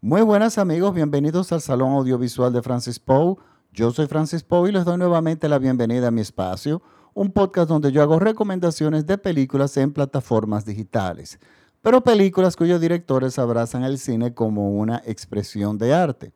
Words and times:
Muy 0.00 0.22
buenas 0.22 0.58
amigos, 0.58 0.94
bienvenidos 0.94 1.50
al 1.50 1.60
Salón 1.60 1.90
Audiovisual 1.90 2.52
de 2.52 2.62
Francis 2.62 3.00
Poe. 3.00 3.34
Yo 3.72 3.90
soy 3.90 4.06
Francis 4.06 4.44
Poe 4.44 4.68
y 4.68 4.72
les 4.72 4.84
doy 4.84 4.96
nuevamente 4.96 5.48
la 5.48 5.58
bienvenida 5.58 6.06
a 6.06 6.10
mi 6.12 6.20
espacio, 6.20 6.82
un 7.14 7.32
podcast 7.32 7.68
donde 7.68 7.90
yo 7.90 8.00
hago 8.00 8.20
recomendaciones 8.20 9.06
de 9.06 9.18
películas 9.18 9.76
en 9.76 9.92
plataformas 9.92 10.64
digitales, 10.64 11.40
pero 11.82 12.04
películas 12.04 12.54
cuyos 12.54 12.80
directores 12.80 13.40
abrazan 13.40 13.82
el 13.82 13.98
cine 13.98 14.34
como 14.34 14.70
una 14.70 15.02
expresión 15.04 15.78
de 15.78 15.92
arte. 15.92 16.32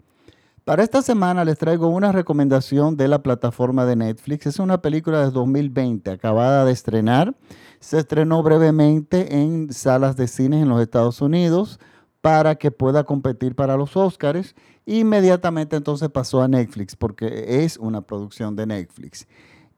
Para 0.64 0.82
esta 0.82 1.00
semana 1.00 1.44
les 1.44 1.56
traigo 1.56 1.86
una 1.86 2.10
recomendación 2.10 2.96
de 2.96 3.06
la 3.06 3.22
plataforma 3.22 3.86
de 3.86 3.94
Netflix. 3.94 4.46
Es 4.46 4.58
una 4.58 4.82
película 4.82 5.20
de 5.20 5.30
2020, 5.30 6.10
acabada 6.10 6.64
de 6.64 6.72
estrenar. 6.72 7.36
Se 7.78 8.00
estrenó 8.00 8.42
brevemente 8.42 9.40
en 9.40 9.72
salas 9.72 10.16
de 10.16 10.26
cine 10.26 10.62
en 10.62 10.68
los 10.68 10.80
Estados 10.80 11.20
Unidos 11.20 11.78
para 12.22 12.54
que 12.54 12.70
pueda 12.70 13.04
competir 13.04 13.54
para 13.54 13.76
los 13.76 13.94
Oscars. 13.96 14.54
Inmediatamente 14.86 15.76
entonces 15.76 16.08
pasó 16.08 16.40
a 16.40 16.48
Netflix 16.48 16.96
porque 16.96 17.64
es 17.64 17.76
una 17.76 18.00
producción 18.00 18.56
de 18.56 18.64
Netflix. 18.64 19.26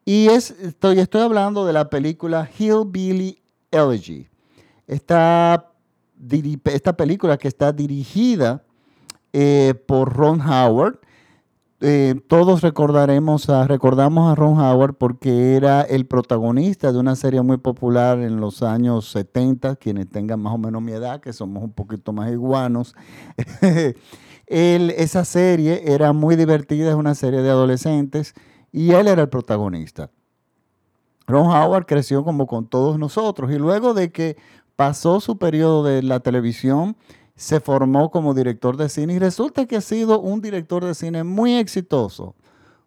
Y 0.05 0.29
es, 0.29 0.51
estoy, 0.51 1.01
estoy 1.01 1.23
hablando 1.23 1.67
de 1.67 1.73
la 1.73 1.89
película 1.89 2.48
Hillbilly 2.59 3.43
Elegy. 3.70 4.29
Esta, 4.87 5.73
esta 6.67 6.97
película 6.97 7.39
que 7.39 7.48
está 7.48 7.73
dirigida 7.73 8.62
eh, 9.33 9.75
por 9.87 10.12
Ron 10.12 10.41
Howard. 10.42 11.01
Eh, 11.87 12.15
todos 12.29 12.62
recordaremos 12.62 13.51
a, 13.51 13.66
recordamos 13.66 14.33
a 14.33 14.34
Ron 14.34 14.59
Howard 14.59 14.95
porque 14.95 15.55
era 15.55 15.83
el 15.83 16.06
protagonista 16.06 16.91
de 16.91 16.98
una 16.98 17.15
serie 17.15 17.42
muy 17.42 17.59
popular 17.59 18.20
en 18.20 18.41
los 18.41 18.62
años 18.62 19.11
70, 19.11 19.77
quienes 19.77 20.09
tengan 20.09 20.41
más 20.41 20.55
o 20.55 20.59
menos 20.59 20.80
mi 20.80 20.92
edad, 20.92 21.20
que 21.20 21.34
somos 21.34 21.62
un 21.62 21.73
poquito 21.73 22.15
más 22.15 22.33
iguanos. 22.33 22.95
esa 24.47 25.27
serie 25.27 25.83
era 25.92 26.15
muy 26.15 26.37
divertida, 26.37 26.89
es 26.89 26.94
una 26.94 27.14
serie 27.14 27.42
de 27.42 27.50
adolescentes 27.50 28.33
y 28.72 28.92
él 28.92 29.06
era 29.06 29.20
el 29.20 29.28
protagonista. 29.28 30.11
Ron 31.27 31.48
Howard 31.48 31.84
creció 31.84 32.25
como 32.25 32.47
con 32.47 32.66
todos 32.66 32.98
nosotros 32.98 33.53
y 33.53 33.59
luego 33.59 33.92
de 33.92 34.11
que 34.11 34.39
pasó 34.75 35.20
su 35.20 35.37
periodo 35.37 35.84
de 35.84 36.03
la 36.03 36.20
televisión, 36.20 36.97
se 37.37 37.61
formó 37.61 38.11
como 38.11 38.35
director 38.35 38.77
de 38.77 38.89
cine 38.89 39.15
y 39.15 39.19
resulta 39.19 39.67
que 39.67 39.77
ha 39.77 39.81
sido 39.81 40.21
un 40.21 40.41
director 40.41 40.85
de 40.85 40.95
cine 40.95 41.25
muy 41.25 41.57
exitoso, 41.57 42.35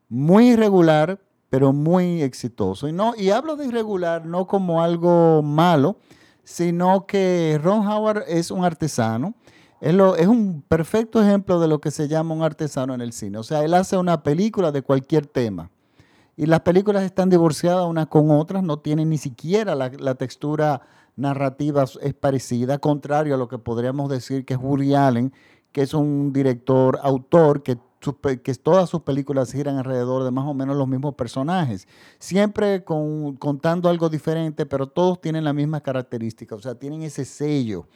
muy 0.08 0.52
irregular, 0.52 1.20
pero 1.50 1.73
muy 1.73 2.22
exitoso. 2.22 2.88
Y, 2.88 2.94
no, 2.94 3.14
y 3.18 3.30
hablo 3.30 3.56
de 3.56 3.66
irregular 3.66 4.25
no 4.25 4.48
como 4.48 4.81
algo 4.81 5.42
malo, 5.42 5.98
sino 6.44 7.06
que 7.06 7.59
Ron 7.62 7.86
Howard 7.88 8.23
es 8.28 8.52
un 8.52 8.64
artesano. 8.64 9.34
Es, 9.81 9.94
es 10.18 10.28
un 10.28 10.64
perfecto 10.68 11.22
ejemplo 11.22 11.59
de 11.59 11.68
lo 11.68 11.80
que 11.80 11.92
se 11.92 12.08
llama 12.08 12.34
un 12.34 12.42
artesano 12.42 12.94
en 12.94 13.02
el 13.02 13.12
cine. 13.12 13.38
O 13.38 13.44
sea, 13.44 13.64
él 13.64 13.73
hace 13.73 13.98
una 13.98 14.23
película 14.23 14.72
de 14.72 14.81
cualquier 14.81 15.28
tema. 15.28 15.72
Y 16.38 16.45
las 16.45 16.62
películas 16.62 17.03
están 17.03 17.30
divorciadas 17.30 17.86
unas 17.86 18.08
con 18.08 18.31
otras, 18.31 18.64
no 18.64 18.80
tienen 18.80 19.09
ni 19.09 19.18
siquiera 19.18 19.75
la 19.75 20.16
textura 20.16 20.81
narrativa 21.17 21.83
es 22.01 22.13
parecida, 22.13 22.77
contrario 22.77 23.35
a 23.35 23.37
lo 23.37 23.49
que 23.49 23.57
podríamos 23.57 24.09
decir 24.09 24.45
que 24.45 24.53
es 24.53 24.59
Woody 24.59 24.93
Allen, 24.95 25.33
que 25.73 25.81
es 25.81 25.93
un 25.93 26.31
director, 26.31 26.99
autor, 27.03 27.63
que, 27.63 27.77
que 28.43 28.53
todas 28.55 28.89
sus 28.89 29.01
películas 29.01 29.51
giran 29.51 29.77
alrededor 29.77 30.23
de 30.23 30.31
más 30.31 30.45
o 30.45 30.53
menos 30.53 30.77
los 30.77 30.88
mismos 30.88 31.15
personajes, 31.15 31.88
siempre 32.19 32.85
contando 32.85 33.89
algo 33.89 34.09
diferente, 34.09 34.65
pero 34.65 34.88
todos 34.88 35.19
tienen 35.19 35.43
la 35.43 35.53
misma 35.53 35.81
característica, 35.81 36.55
o 36.55 36.61
sea, 36.61 36.75
tienen 36.75 37.01
ese 37.01 37.25
sello 37.25 37.88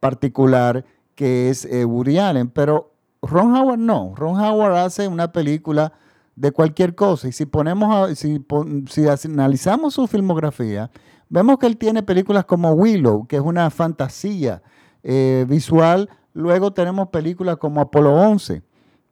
particular 0.00 0.84
que 1.14 1.50
es 1.50 1.64
eh, 1.66 1.84
Woody 1.84 2.18
Allen, 2.18 2.48
pero 2.48 2.92
Ron 3.20 3.54
Howard 3.54 3.78
no, 3.78 4.14
Ron 4.16 4.40
Howard 4.40 4.76
hace 4.76 5.06
una 5.06 5.30
película 5.30 5.92
de 6.34 6.50
cualquier 6.50 6.94
cosa. 6.94 7.28
Y 7.28 7.32
si 7.32 7.46
ponemos, 7.46 8.18
si, 8.18 8.44
si 8.88 9.06
analizamos 9.08 9.94
su 9.94 10.06
filmografía, 10.06 10.90
Vemos 11.32 11.56
que 11.58 11.66
él 11.66 11.78
tiene 11.78 12.02
películas 12.02 12.44
como 12.44 12.72
Willow, 12.72 13.26
que 13.26 13.36
es 13.36 13.42
una 13.42 13.70
fantasía 13.70 14.62
eh, 15.02 15.46
visual. 15.48 16.10
Luego 16.34 16.74
tenemos 16.74 17.08
películas 17.08 17.56
como 17.56 17.80
Apolo 17.80 18.12
11, 18.12 18.62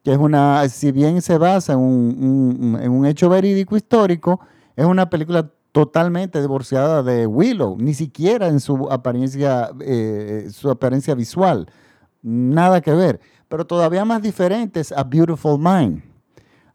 que 0.03 0.11
es 0.11 0.19
una, 0.19 0.69
si 0.69 0.91
bien 0.91 1.23
se 1.23 1.39
basa 1.39 1.73
en 1.73 1.79
un, 1.79 3.05
hecho 3.07 3.27
verídico 3.27 3.75
histórico, 3.75 4.39
es 4.75 4.85
una 4.85 5.09
película 5.09 5.49
totalmente 5.71 6.39
divorciada 6.39 7.01
de 7.01 7.25
Willow, 7.25 7.75
ni 7.79 7.95
siquiera 7.95 8.49
en 8.49 8.59
su 8.59 8.87
apariencia, 8.91 9.71
eh, 9.79 10.47
su 10.51 10.69
apariencia 10.69 11.15
visual, 11.15 11.71
nada 12.21 12.81
que 12.81 12.93
ver. 12.93 13.19
Pero 13.47 13.65
todavía 13.65 14.05
más 14.05 14.21
diferente 14.21 14.79
es 14.79 14.91
A 14.91 15.03
Beautiful 15.03 15.57
Mind, 15.57 16.03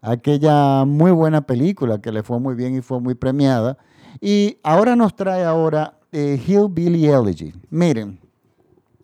aquella 0.01 0.85
muy 0.85 1.13
buena 1.13 1.43
película 1.43 2.01
que 2.01 2.11
le 2.11 2.25
fue 2.25 2.41
muy 2.41 2.57
bien 2.57 2.75
y 2.75 2.81
fue 2.81 2.99
muy 2.99 3.15
premiada, 3.15 3.79
y 4.21 4.59
ahora 4.63 4.97
nos 4.97 5.15
trae 5.15 5.45
ahora 5.45 5.99
eh, 6.13 6.41
Hillbilly 6.47 7.07
Elegy. 7.07 7.53
Miren, 7.71 8.19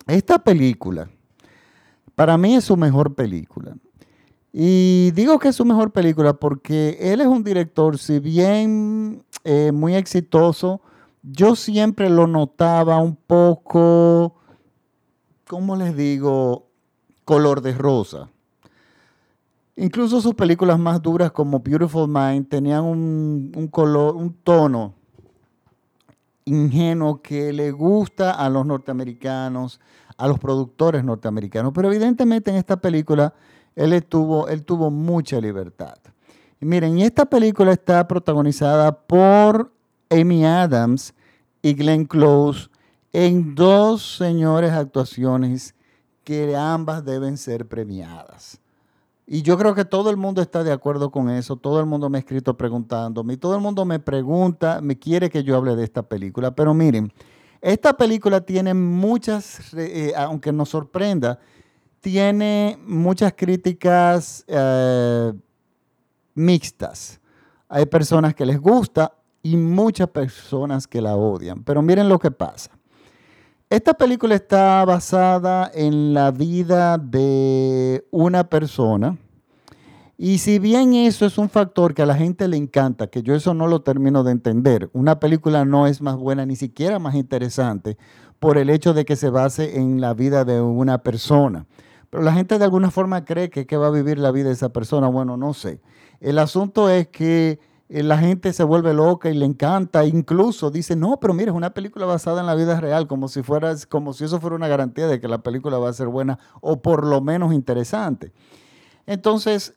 esta 0.07 0.39
película, 0.39 1.09
para 2.15 2.37
mí 2.37 2.55
es 2.55 2.65
su 2.65 2.77
mejor 2.77 3.13
película. 3.13 3.75
Y 4.51 5.11
digo 5.11 5.39
que 5.39 5.49
es 5.49 5.55
su 5.55 5.65
mejor 5.65 5.91
película 5.91 6.33
porque 6.33 6.97
él 6.99 7.21
es 7.21 7.27
un 7.27 7.43
director, 7.43 7.97
si 7.97 8.19
bien 8.19 9.23
eh, 9.43 9.71
muy 9.71 9.95
exitoso, 9.95 10.81
yo 11.23 11.55
siempre 11.55 12.09
lo 12.09 12.27
notaba 12.27 12.97
un 12.97 13.15
poco, 13.15 14.35
¿cómo 15.47 15.75
les 15.75 15.95
digo? 15.95 16.67
Color 17.25 17.61
de 17.61 17.73
rosa. 17.73 18.29
Incluso 19.75 20.21
sus 20.21 20.35
películas 20.35 20.77
más 20.77 21.01
duras 21.01 21.31
como 21.31 21.59
Beautiful 21.59 22.07
Mind 22.07 22.47
tenían 22.47 22.83
un, 22.83 23.51
un 23.55 23.67
color, 23.67 24.15
un 24.15 24.33
tono 24.33 24.93
ingenuo 26.45 27.21
que 27.21 27.53
le 27.53 27.71
gusta 27.71 28.31
a 28.31 28.49
los 28.49 28.65
norteamericanos, 28.65 29.79
a 30.17 30.27
los 30.27 30.39
productores 30.39 31.03
norteamericanos. 31.03 31.71
Pero 31.73 31.89
evidentemente 31.91 32.51
en 32.51 32.57
esta 32.57 32.77
película 32.77 33.33
él, 33.75 34.03
tuvo, 34.05 34.47
él 34.47 34.63
tuvo 34.63 34.91
mucha 34.91 35.39
libertad. 35.39 35.95
Y 36.59 36.65
miren, 36.65 36.99
esta 36.99 37.25
película 37.25 37.73
está 37.73 38.07
protagonizada 38.07 38.91
por 38.91 39.71
Amy 40.09 40.45
Adams 40.45 41.13
y 41.61 41.73
Glenn 41.73 42.05
Close 42.05 42.69
en 43.11 43.55
dos 43.55 44.17
señores 44.17 44.71
actuaciones 44.71 45.75
que 46.23 46.55
ambas 46.55 47.03
deben 47.03 47.37
ser 47.37 47.67
premiadas. 47.67 48.59
Y 49.25 49.41
yo 49.41 49.57
creo 49.57 49.73
que 49.73 49.85
todo 49.85 50.09
el 50.09 50.17
mundo 50.17 50.41
está 50.41 50.63
de 50.63 50.71
acuerdo 50.71 51.09
con 51.09 51.29
eso, 51.29 51.55
todo 51.55 51.79
el 51.79 51.85
mundo 51.85 52.09
me 52.09 52.17
ha 52.17 52.19
escrito 52.19 52.57
preguntándome, 52.57 53.37
todo 53.37 53.55
el 53.55 53.61
mundo 53.61 53.85
me 53.85 53.99
pregunta, 53.99 54.81
me 54.81 54.99
quiere 54.99 55.29
que 55.29 55.43
yo 55.43 55.55
hable 55.55 55.75
de 55.77 55.83
esta 55.85 56.03
película, 56.03 56.53
pero 56.53 56.73
miren, 56.73 57.11
esta 57.61 57.93
película 57.93 58.41
tiene 58.41 58.73
muchas, 58.73 59.73
eh, 59.75 60.11
aunque 60.17 60.51
nos 60.51 60.69
sorprenda, 60.69 61.39
tiene 62.01 62.77
muchas 62.85 63.31
críticas 63.33 64.43
eh, 64.47 65.31
mixtas. 66.33 67.21
Hay 67.69 67.85
personas 67.85 68.35
que 68.35 68.45
les 68.45 68.59
gusta 68.59 69.13
y 69.41 69.55
muchas 69.55 70.09
personas 70.09 70.85
que 70.85 70.99
la 70.99 71.15
odian, 71.15 71.63
pero 71.63 71.81
miren 71.81 72.09
lo 72.09 72.19
que 72.19 72.29
pasa. 72.29 72.71
Esta 73.73 73.95
película 73.95 74.35
está 74.35 74.85
basada 74.85 75.71
en 75.73 76.13
la 76.13 76.29
vida 76.29 76.99
de 76.99 78.05
una 78.11 78.47
persona. 78.47 79.17
Y 80.15 80.37
si 80.37 80.59
bien 80.59 80.93
eso 80.93 81.25
es 81.25 81.39
un 81.39 81.49
factor 81.49 81.95
que 81.95 82.03
a 82.03 82.05
la 82.05 82.13
gente 82.13 82.47
le 82.47 82.55
encanta, 82.55 83.07
que 83.07 83.23
yo 83.23 83.33
eso 83.33 83.55
no 83.55 83.65
lo 83.65 83.81
termino 83.81 84.23
de 84.23 84.31
entender, 84.31 84.91
una 84.93 85.19
película 85.19 85.65
no 85.65 85.87
es 85.87 86.03
más 86.03 86.17
buena 86.17 86.45
ni 86.45 86.55
siquiera 86.55 86.99
más 86.99 87.15
interesante 87.15 87.97
por 88.37 88.59
el 88.59 88.69
hecho 88.69 88.93
de 88.93 89.05
que 89.05 89.15
se 89.15 89.31
base 89.31 89.79
en 89.79 89.99
la 89.99 90.13
vida 90.13 90.45
de 90.45 90.61
una 90.61 90.99
persona. 90.99 91.65
Pero 92.11 92.21
la 92.21 92.33
gente 92.33 92.59
de 92.59 92.65
alguna 92.65 92.91
forma 92.91 93.25
cree 93.25 93.49
que, 93.49 93.75
va 93.75 93.87
a 93.87 93.89
vivir 93.89 94.19
la 94.19 94.29
vida 94.29 94.49
de 94.49 94.53
esa 94.53 94.69
persona. 94.69 95.07
Bueno, 95.07 95.35
no 95.35 95.55
sé. 95.55 95.81
El 96.19 96.37
asunto 96.37 96.91
es 96.91 97.07
que 97.07 97.59
la 97.89 98.17
gente 98.17 98.53
se 98.53 98.63
vuelve 98.63 98.93
loca 98.93 99.29
y 99.29 99.33
le 99.35 99.45
encanta, 99.45 100.05
incluso 100.05 100.71
dice, 100.71 100.95
no, 100.95 101.19
pero 101.19 101.33
mira, 101.33 101.51
es 101.51 101.57
una 101.57 101.73
película 101.73 102.05
basada 102.05 102.41
en 102.41 102.47
la 102.47 102.55
vida 102.55 102.79
real, 102.79 103.07
como 103.07 103.27
si, 103.27 103.43
fuera, 103.43 103.75
como 103.89 104.13
si 104.13 104.23
eso 104.23 104.39
fuera 104.39 104.55
una 104.55 104.67
garantía 104.67 105.07
de 105.07 105.19
que 105.19 105.27
la 105.27 105.43
película 105.43 105.77
va 105.77 105.89
a 105.89 105.93
ser 105.93 106.07
buena 106.07 106.39
o 106.61 106.81
por 106.81 107.05
lo 107.05 107.21
menos 107.21 107.53
interesante. 107.53 108.31
Entonces, 109.05 109.75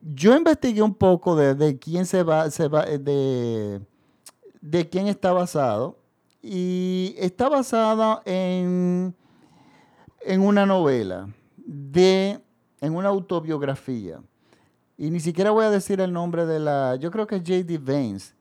yo 0.00 0.36
investigué 0.36 0.82
un 0.82 0.94
poco 0.94 1.36
de, 1.36 1.78
quién 1.78 2.06
se 2.06 2.22
va, 2.22 2.50
se 2.50 2.68
va 2.68 2.84
eh, 2.84 2.98
de, 2.98 3.80
de 4.60 4.88
quién 4.88 5.06
está 5.06 5.32
basado 5.32 5.98
y 6.42 7.14
está 7.18 7.48
basada 7.48 8.22
en, 8.24 9.14
en 10.22 10.40
una 10.40 10.64
novela, 10.64 11.28
de, 11.56 12.40
en 12.80 12.94
una 12.94 13.08
autobiografía 13.08 14.20
y 14.98 15.10
ni 15.10 15.20
siquiera 15.20 15.50
voy 15.50 15.64
a 15.64 15.70
decir 15.70 16.00
el 16.00 16.12
nombre 16.12 16.46
de 16.46 16.58
la, 16.58 16.96
yo 16.96 17.10
creo 17.10 17.26
que 17.26 17.36
es 17.36 17.42
JD 17.42 17.78
Vance. 17.80 18.34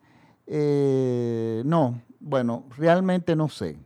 Eh, 0.48 1.64
no, 1.66 2.02
bueno, 2.20 2.66
realmente 2.78 3.36
no 3.36 3.50
sé. 3.50 3.78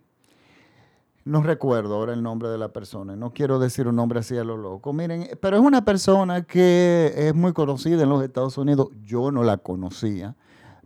no 1.25 1.41
recuerdo 1.41 1.95
ahora 1.95 2.13
el 2.13 2.23
nombre 2.23 2.49
de 2.49 2.57
la 2.57 2.69
persona, 2.69 3.15
no 3.15 3.33
quiero 3.33 3.59
decir 3.59 3.87
un 3.87 3.95
nombre 3.95 4.19
así 4.19 4.37
a 4.37 4.43
lo 4.43 4.57
loco. 4.57 4.93
Miren, 4.93 5.29
pero 5.41 5.57
es 5.57 5.63
una 5.63 5.83
persona 5.83 6.43
que 6.43 7.13
es 7.15 7.33
muy 7.33 7.53
conocida 7.53 8.03
en 8.03 8.09
los 8.09 8.23
Estados 8.23 8.57
Unidos. 8.57 8.89
Yo 9.03 9.31
no 9.31 9.43
la 9.43 9.57
conocía, 9.57 10.35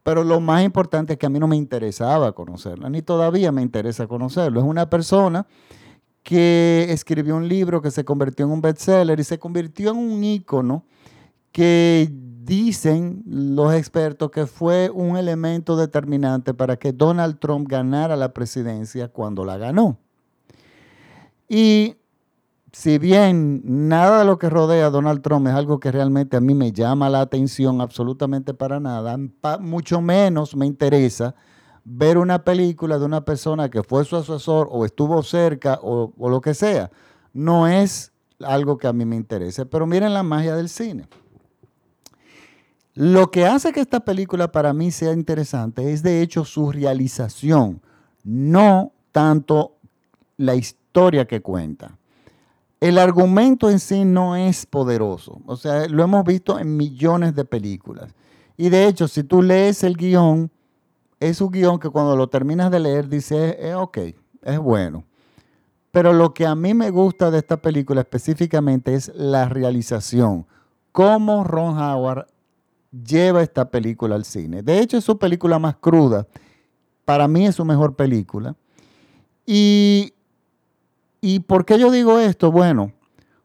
pero 0.03 0.23
lo 0.23 0.39
más 0.39 0.63
importante 0.63 1.13
es 1.13 1.19
que 1.19 1.25
a 1.25 1.29
mí 1.29 1.39
no 1.39 1.47
me 1.47 1.57
interesaba 1.57 2.33
conocerla, 2.33 2.89
ni 2.89 3.01
todavía 3.01 3.51
me 3.51 3.61
interesa 3.61 4.07
conocerlo. 4.07 4.59
Es 4.59 4.65
una 4.65 4.89
persona 4.89 5.45
que 6.23 6.87
escribió 6.89 7.35
un 7.35 7.47
libro 7.49 7.81
que 7.81 7.91
se 7.91 8.05
convirtió 8.05 8.45
en 8.45 8.51
un 8.53 8.61
bestseller 8.61 9.19
y 9.19 9.23
se 9.25 9.37
convirtió 9.37 9.91
en 9.91 9.97
un 9.97 10.23
ícono 10.23 10.85
que 11.53 12.09
dicen 12.11 13.23
los 13.25 13.73
expertos 13.73 14.31
que 14.31 14.47
fue 14.47 14.89
un 14.89 15.15
elemento 15.15 15.77
determinante 15.77 16.53
para 16.53 16.75
que 16.75 16.91
Donald 16.91 17.39
Trump 17.39 17.69
ganara 17.69 18.17
la 18.17 18.33
presidencia 18.33 19.07
cuando 19.07 19.45
la 19.45 19.57
ganó. 19.57 19.97
Y 21.47 21.95
si 22.71 22.97
bien 22.97 23.61
nada 23.63 24.19
de 24.19 24.25
lo 24.25 24.39
que 24.39 24.49
rodea 24.49 24.87
a 24.87 24.89
Donald 24.89 25.21
Trump 25.21 25.47
es 25.47 25.53
algo 25.53 25.79
que 25.79 25.91
realmente 25.91 26.35
a 26.35 26.41
mí 26.41 26.55
me 26.55 26.71
llama 26.71 27.09
la 27.09 27.21
atención 27.21 27.79
absolutamente 27.79 28.53
para 28.53 28.79
nada, 28.79 29.17
mucho 29.59 30.01
menos 30.01 30.55
me 30.55 30.65
interesa 30.65 31.35
ver 31.85 32.17
una 32.17 32.43
película 32.43 32.97
de 32.97 33.05
una 33.05 33.23
persona 33.23 33.69
que 33.69 33.83
fue 33.83 34.05
su 34.05 34.15
asesor 34.15 34.67
o 34.71 34.85
estuvo 34.85 35.21
cerca 35.21 35.79
o, 35.83 36.13
o 36.17 36.29
lo 36.29 36.41
que 36.41 36.55
sea. 36.55 36.89
No 37.31 37.67
es 37.67 38.11
algo 38.39 38.77
que 38.77 38.87
a 38.87 38.93
mí 38.93 39.05
me 39.05 39.15
interese. 39.15 39.65
Pero 39.65 39.85
miren 39.85 40.13
la 40.13 40.23
magia 40.23 40.55
del 40.55 40.69
cine. 40.69 41.07
Lo 42.95 43.31
que 43.31 43.45
hace 43.45 43.71
que 43.71 43.79
esta 43.79 44.01
película 44.01 44.51
para 44.51 44.71
mí 44.73 44.91
sea 44.91 45.13
interesante 45.13 45.91
es 45.91 46.03
de 46.03 46.21
hecho 46.21 46.45
su 46.45 46.71
realización, 46.71 47.81
no 48.23 48.91
tanto 49.11 49.77
la 50.37 50.55
historia 50.55 51.25
que 51.25 51.41
cuenta. 51.41 51.97
El 52.79 52.97
argumento 52.97 53.69
en 53.69 53.79
sí 53.79 54.03
no 54.05 54.35
es 54.35 54.65
poderoso. 54.65 55.41
O 55.45 55.55
sea, 55.55 55.87
lo 55.87 56.03
hemos 56.03 56.23
visto 56.25 56.59
en 56.59 56.75
millones 56.75 57.33
de 57.33 57.45
películas. 57.45 58.13
Y 58.57 58.69
de 58.69 58.87
hecho, 58.87 59.07
si 59.07 59.23
tú 59.23 59.41
lees 59.41 59.83
el 59.83 59.95
guion, 59.95 60.51
es 61.19 61.41
un 61.41 61.49
guion 61.49 61.79
que 61.79 61.89
cuando 61.89 62.15
lo 62.15 62.27
terminas 62.27 62.69
de 62.69 62.79
leer 62.79 63.07
dices, 63.07 63.55
eh, 63.57 63.73
ok, 63.73 63.97
es 64.41 64.59
bueno. 64.59 65.05
Pero 65.91 66.11
lo 66.11 66.33
que 66.33 66.45
a 66.45 66.55
mí 66.55 66.73
me 66.73 66.89
gusta 66.89 67.31
de 67.31 67.39
esta 67.39 67.57
película 67.57 68.01
específicamente 68.01 68.93
es 68.93 69.11
la 69.15 69.47
realización. 69.47 70.45
Cómo 70.91 71.43
Ron 71.43 71.77
Howard 71.79 72.27
lleva 73.05 73.41
esta 73.41 73.69
película 73.69 74.15
al 74.15 74.25
cine. 74.25 74.61
De 74.61 74.79
hecho, 74.79 74.97
es 74.97 75.03
su 75.03 75.17
película 75.17 75.59
más 75.59 75.75
cruda. 75.77 76.27
Para 77.05 77.27
mí 77.27 77.45
es 77.45 77.55
su 77.55 77.65
mejor 77.65 77.95
película. 77.95 78.55
Y 79.45 80.13
¿Y 81.25 81.39
por 81.39 81.63
qué 81.63 81.79
yo 81.79 81.89
digo 81.89 82.19
esto? 82.19 82.51
Bueno, 82.51 82.91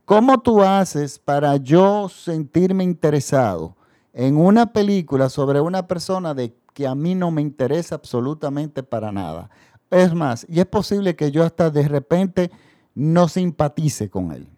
¿cómo 0.04 0.40
tú 0.40 0.62
haces 0.62 1.20
para 1.20 1.54
yo 1.58 2.08
sentirme 2.08 2.82
interesado 2.82 3.76
en 4.12 4.36
una 4.36 4.72
película 4.72 5.28
sobre 5.28 5.60
una 5.60 5.86
persona 5.86 6.34
de 6.34 6.56
que 6.74 6.88
a 6.88 6.96
mí 6.96 7.14
no 7.14 7.30
me 7.30 7.40
interesa 7.40 7.94
absolutamente 7.94 8.82
para 8.82 9.12
nada? 9.12 9.48
Es 9.92 10.12
más, 10.12 10.44
y 10.48 10.58
es 10.58 10.66
posible 10.66 11.14
que 11.14 11.30
yo 11.30 11.44
hasta 11.44 11.70
de 11.70 11.86
repente 11.86 12.50
no 12.96 13.28
simpatice 13.28 14.10
con 14.10 14.32
él. 14.32 14.48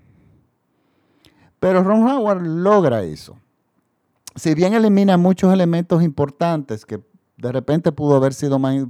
Pero 1.59 1.83
Ron 1.83 2.09
Howard 2.09 2.41
logra 2.41 3.03
eso. 3.03 3.37
Si 4.37 4.55
bien 4.55 4.75
elimina 4.75 5.17
muchos 5.17 5.53
elementos 5.53 6.03
importantes 6.03 6.87
que 6.87 7.01
de 7.37 7.53
repente 7.53 7.93
pudo 7.93 8.17
haber 8.17 8.35
sido 8.35 8.59
más, 8.59 8.87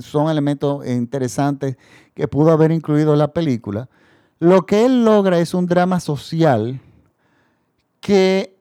son 0.00 0.28
elementos 0.30 0.86
interesantes 0.86 1.76
que 2.14 2.28
pudo 2.28 2.50
haber 2.50 2.72
incluido 2.72 3.14
la 3.16 3.32
película, 3.32 3.88
lo 4.40 4.66
que 4.66 4.84
él 4.84 5.04
logra 5.04 5.38
es 5.38 5.54
un 5.54 5.66
drama 5.66 6.00
social 6.00 6.80
que 8.00 8.56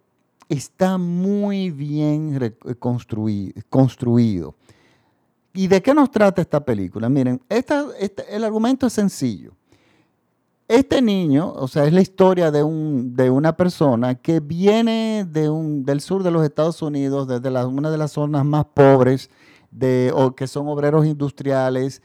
está 0.49 0.97
muy 0.97 1.71
bien 1.71 2.55
construido. 2.79 4.55
¿Y 5.53 5.67
de 5.67 5.81
qué 5.81 5.93
nos 5.93 6.11
trata 6.11 6.41
esta 6.41 6.63
película? 6.63 7.09
Miren, 7.09 7.41
esta, 7.49 7.85
el 8.29 8.43
argumento 8.43 8.87
es 8.87 8.93
sencillo. 8.93 9.53
Este 10.67 11.01
niño, 11.01 11.53
o 11.53 11.69
sea, 11.69 11.85
es 11.85 11.93
la 11.93 12.01
historia 12.01 12.51
de, 12.51 12.61
un, 12.61 13.15
de 13.15 13.29
una 13.29 13.55
persona 13.55 14.15
que 14.15 14.41
viene 14.41 15.25
de 15.25 15.49
un, 15.49 15.85
del 15.85 16.01
sur 16.01 16.23
de 16.23 16.31
los 16.31 16.43
Estados 16.43 16.81
Unidos, 16.81 17.25
desde 17.25 17.65
una 17.65 17.89
de 17.89 17.97
las 17.97 18.11
zonas 18.11 18.43
más 18.43 18.65
pobres 18.73 19.29
de, 19.71 20.11
o 20.13 20.35
que 20.35 20.45
son 20.45 20.67
obreros 20.67 21.05
industriales. 21.05 22.01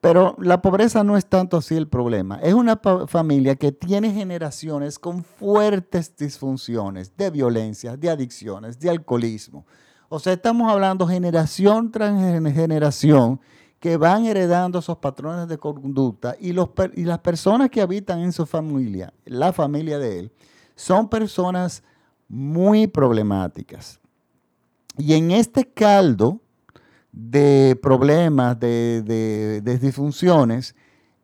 Pero 0.00 0.34
la 0.40 0.60
pobreza 0.60 1.04
no 1.04 1.16
es 1.16 1.26
tanto 1.26 1.56
así 1.56 1.76
el 1.76 1.86
problema. 1.86 2.40
Es 2.42 2.54
una 2.54 2.80
familia 3.06 3.54
que 3.54 3.70
tiene 3.70 4.12
generaciones 4.12 4.98
con 4.98 5.22
fuertes 5.22 6.16
disfunciones 6.16 7.16
de 7.16 7.30
violencia, 7.30 7.96
de 7.96 8.10
adicciones, 8.10 8.80
de 8.80 8.90
alcoholismo. 8.90 9.64
O 10.08 10.18
sea, 10.18 10.32
estamos 10.32 10.72
hablando 10.72 11.06
generación 11.06 11.92
tras 11.92 12.20
generación 12.52 13.40
que 13.82 13.96
van 13.96 14.26
heredando 14.26 14.78
esos 14.78 14.98
patrones 14.98 15.48
de 15.48 15.58
conducta 15.58 16.36
y, 16.38 16.52
los, 16.52 16.68
y 16.94 17.02
las 17.02 17.18
personas 17.18 17.68
que 17.68 17.80
habitan 17.80 18.20
en 18.20 18.32
su 18.32 18.46
familia, 18.46 19.12
la 19.24 19.52
familia 19.52 19.98
de 19.98 20.20
él, 20.20 20.32
son 20.76 21.08
personas 21.08 21.82
muy 22.28 22.86
problemáticas. 22.86 23.98
Y 24.96 25.14
en 25.14 25.32
este 25.32 25.64
caldo 25.64 26.38
de 27.10 27.76
problemas, 27.82 28.60
de, 28.60 29.60
disfunciones, 29.80 30.76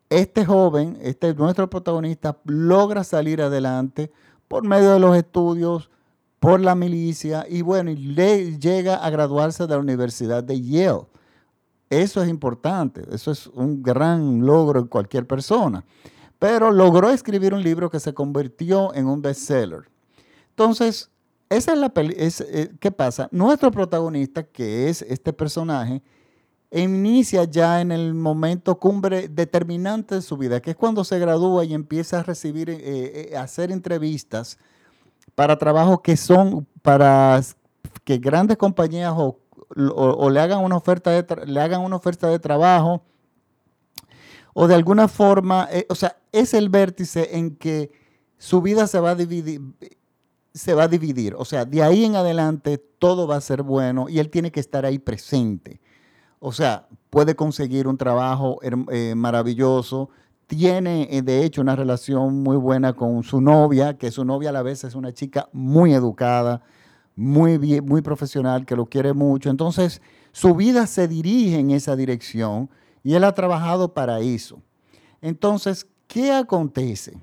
este 0.09 0.43
joven, 0.43 0.97
este 1.01 1.33
nuestro 1.35 1.69
protagonista, 1.69 2.41
logra 2.43 3.05
salir 3.05 3.41
adelante 3.41 4.11
por 4.49 4.67
medio 4.67 4.91
de 4.91 4.99
los 4.99 5.15
estudios, 5.15 5.89
por 6.41 6.59
la 6.59 6.75
milicia 6.75 7.45
y 7.49 7.61
bueno, 7.61 7.91
le 7.95 8.59
llega 8.59 8.95
a 8.95 9.09
graduarse 9.09 9.65
de 9.65 9.75
la 9.75 9.79
Universidad 9.79 10.43
de 10.43 10.59
Yale. 10.59 11.07
Eso 11.89 12.21
es 12.21 12.29
importante, 12.29 13.03
eso 13.11 13.31
es 13.31 13.47
un 13.47 13.81
gran 13.81 14.45
logro 14.45 14.79
en 14.79 14.87
cualquier 14.87 15.25
persona. 15.25 15.83
Pero 16.37 16.71
logró 16.71 17.09
escribir 17.09 17.53
un 17.53 17.63
libro 17.63 17.89
que 17.89 17.99
se 17.99 18.13
convirtió 18.13 18.93
en 18.93 19.07
un 19.07 19.21
bestseller. 19.21 19.89
Entonces, 20.51 21.09
esa 21.49 21.73
es 21.73 21.79
la 21.79 21.89
peli 21.89 22.15
eh, 22.17 22.71
¿Qué 22.79 22.91
pasa? 22.91 23.27
Nuestro 23.31 23.71
protagonista, 23.71 24.43
que 24.43 24.87
es 24.87 25.01
este 25.01 25.33
personaje, 25.33 26.01
inicia 26.71 27.43
ya 27.45 27.81
en 27.81 27.91
el 27.91 28.13
momento 28.13 28.77
cumbre 28.77 29.27
determinante 29.27 30.15
de 30.15 30.21
su 30.21 30.37
vida, 30.37 30.61
que 30.61 30.71
es 30.71 30.75
cuando 30.75 31.03
se 31.03 31.17
gradúa 31.17 31.65
y 31.65 31.73
empieza 31.73 32.19
a 32.19 32.23
recibir, 32.23 32.69
eh, 32.69 32.79
eh, 32.83 33.35
a 33.35 33.41
hacer 33.41 33.71
entrevistas 33.71 34.59
para 35.33 35.57
trabajos 35.57 36.01
que 36.01 36.15
son 36.15 36.67
para 36.81 37.41
que 38.03 38.17
grandes 38.17 38.57
compañías 38.57 39.13
o, 39.15 39.39
le, 39.75 40.39
hagan 40.39 40.63
una 40.63 40.77
oferta 40.77 41.11
de 41.11 41.45
le 41.45 41.61
hagan 41.61 41.81
una 41.81 41.95
oferta 41.95 42.27
de 42.27 42.39
trabajo 42.39 43.03
o 44.53 44.67
de 44.67 44.75
alguna 44.75 45.07
forma, 45.07 45.69
o 45.89 45.95
sea, 45.95 46.17
es 46.31 46.53
el 46.53 46.69
vértice 46.69 47.37
en 47.37 47.55
que 47.55 47.91
su 48.37 48.61
vida 48.61 48.87
se 48.87 48.99
va 48.99 49.11
a 49.11 49.15
dividir, 49.15 49.61
se 50.53 50.73
va 50.73 50.83
a 50.83 50.87
dividir. 50.87 51.35
O 51.37 51.45
sea, 51.45 51.65
de 51.65 51.83
ahí 51.83 52.05
en 52.05 52.15
adelante 52.15 52.77
todo 52.77 53.27
va 53.27 53.35
a 53.35 53.41
ser 53.41 53.63
bueno 53.63 54.09
y 54.09 54.19
él 54.19 54.29
tiene 54.29 54.51
que 54.51 54.59
estar 54.59 54.85
ahí 54.85 54.99
presente. 54.99 55.79
O 56.39 56.51
sea, 56.51 56.87
puede 57.09 57.35
conseguir 57.35 57.87
un 57.87 57.97
trabajo 57.97 58.59
eh, 58.61 59.13
maravilloso, 59.15 60.09
tiene 60.47 61.07
eh, 61.11 61.21
de 61.21 61.43
hecho 61.43 61.61
una 61.61 61.75
relación 61.75 62.41
muy 62.41 62.57
buena 62.57 62.93
con 62.93 63.23
su 63.23 63.41
novia, 63.41 63.97
que 63.97 64.09
su 64.09 64.25
novia 64.25 64.49
a 64.49 64.53
la 64.53 64.63
vez 64.63 64.83
es 64.83 64.95
una 64.95 65.13
chica 65.13 65.49
muy 65.51 65.93
educada, 65.93 66.61
muy, 67.19 67.57
bien, 67.57 67.85
muy 67.85 68.01
profesional, 68.01 68.65
que 68.65 68.75
lo 68.75 68.85
quiere 68.85 69.13
mucho. 69.13 69.49
Entonces, 69.49 70.01
su 70.31 70.55
vida 70.55 70.87
se 70.87 71.07
dirige 71.07 71.59
en 71.59 71.71
esa 71.71 71.95
dirección 71.95 72.69
y 73.03 73.13
él 73.13 73.23
ha 73.23 73.33
trabajado 73.33 73.93
para 73.93 74.19
eso. 74.19 74.61
Entonces, 75.21 75.87
¿qué 76.07 76.31
acontece? 76.31 77.17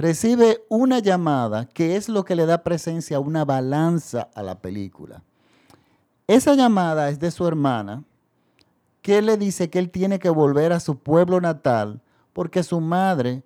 recibe 0.00 0.64
una 0.70 0.98
llamada 0.98 1.66
que 1.66 1.96
es 1.96 2.08
lo 2.08 2.24
que 2.24 2.34
le 2.34 2.46
da 2.46 2.62
presencia 2.62 3.20
una 3.20 3.44
balanza 3.44 4.30
a 4.34 4.42
la 4.42 4.60
película. 4.60 5.22
Esa 6.26 6.54
llamada 6.54 7.10
es 7.10 7.18
de 7.18 7.30
su 7.30 7.46
hermana, 7.46 8.04
que 9.02 9.20
le 9.20 9.36
dice 9.36 9.68
que 9.68 9.78
él 9.78 9.90
tiene 9.90 10.18
que 10.18 10.30
volver 10.30 10.72
a 10.72 10.80
su 10.80 10.98
pueblo 10.98 11.40
natal 11.40 12.00
porque 12.32 12.62
su 12.62 12.80
madre 12.80 13.42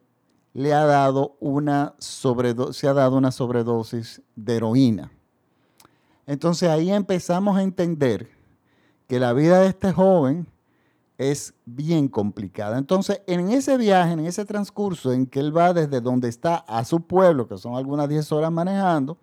le 0.53 0.73
ha 0.73 0.85
dado 0.85 1.37
una 1.41 1.95
se 1.99 2.89
ha 2.89 2.93
dado 2.93 3.17
una 3.17 3.33
sobredosis 3.33 4.23
de 4.37 4.57
heroína. 4.57 5.11
Entonces 6.27 6.69
ahí 6.69 6.91
empezamos 6.91 7.57
a 7.57 7.63
entender 7.63 8.29
que 9.07 9.19
la 9.19 9.33
vida 9.33 9.61
de 9.61 9.69
este 9.69 9.93
joven 9.93 10.47
es 11.19 11.55
bien 11.65 12.09
complicada. 12.09 12.79
Entonces, 12.79 13.23
en 13.27 13.51
ese 13.51 13.77
viaje, 13.77 14.13
en 14.13 14.27
ese 14.27 14.45
transcurso 14.45 15.13
en 15.13 15.27
que 15.27 15.41
él 15.41 15.57
va 15.57 15.73
desde 15.73 16.01
donde 16.01 16.29
está 16.29 16.57
a 16.57 16.85
su 16.85 17.07
pueblo, 17.07 17.47
que 17.47 17.59
son 17.59 17.77
algunas 17.77 18.09
10 18.09 18.33
horas 18.33 18.51
manejando, 18.51 19.19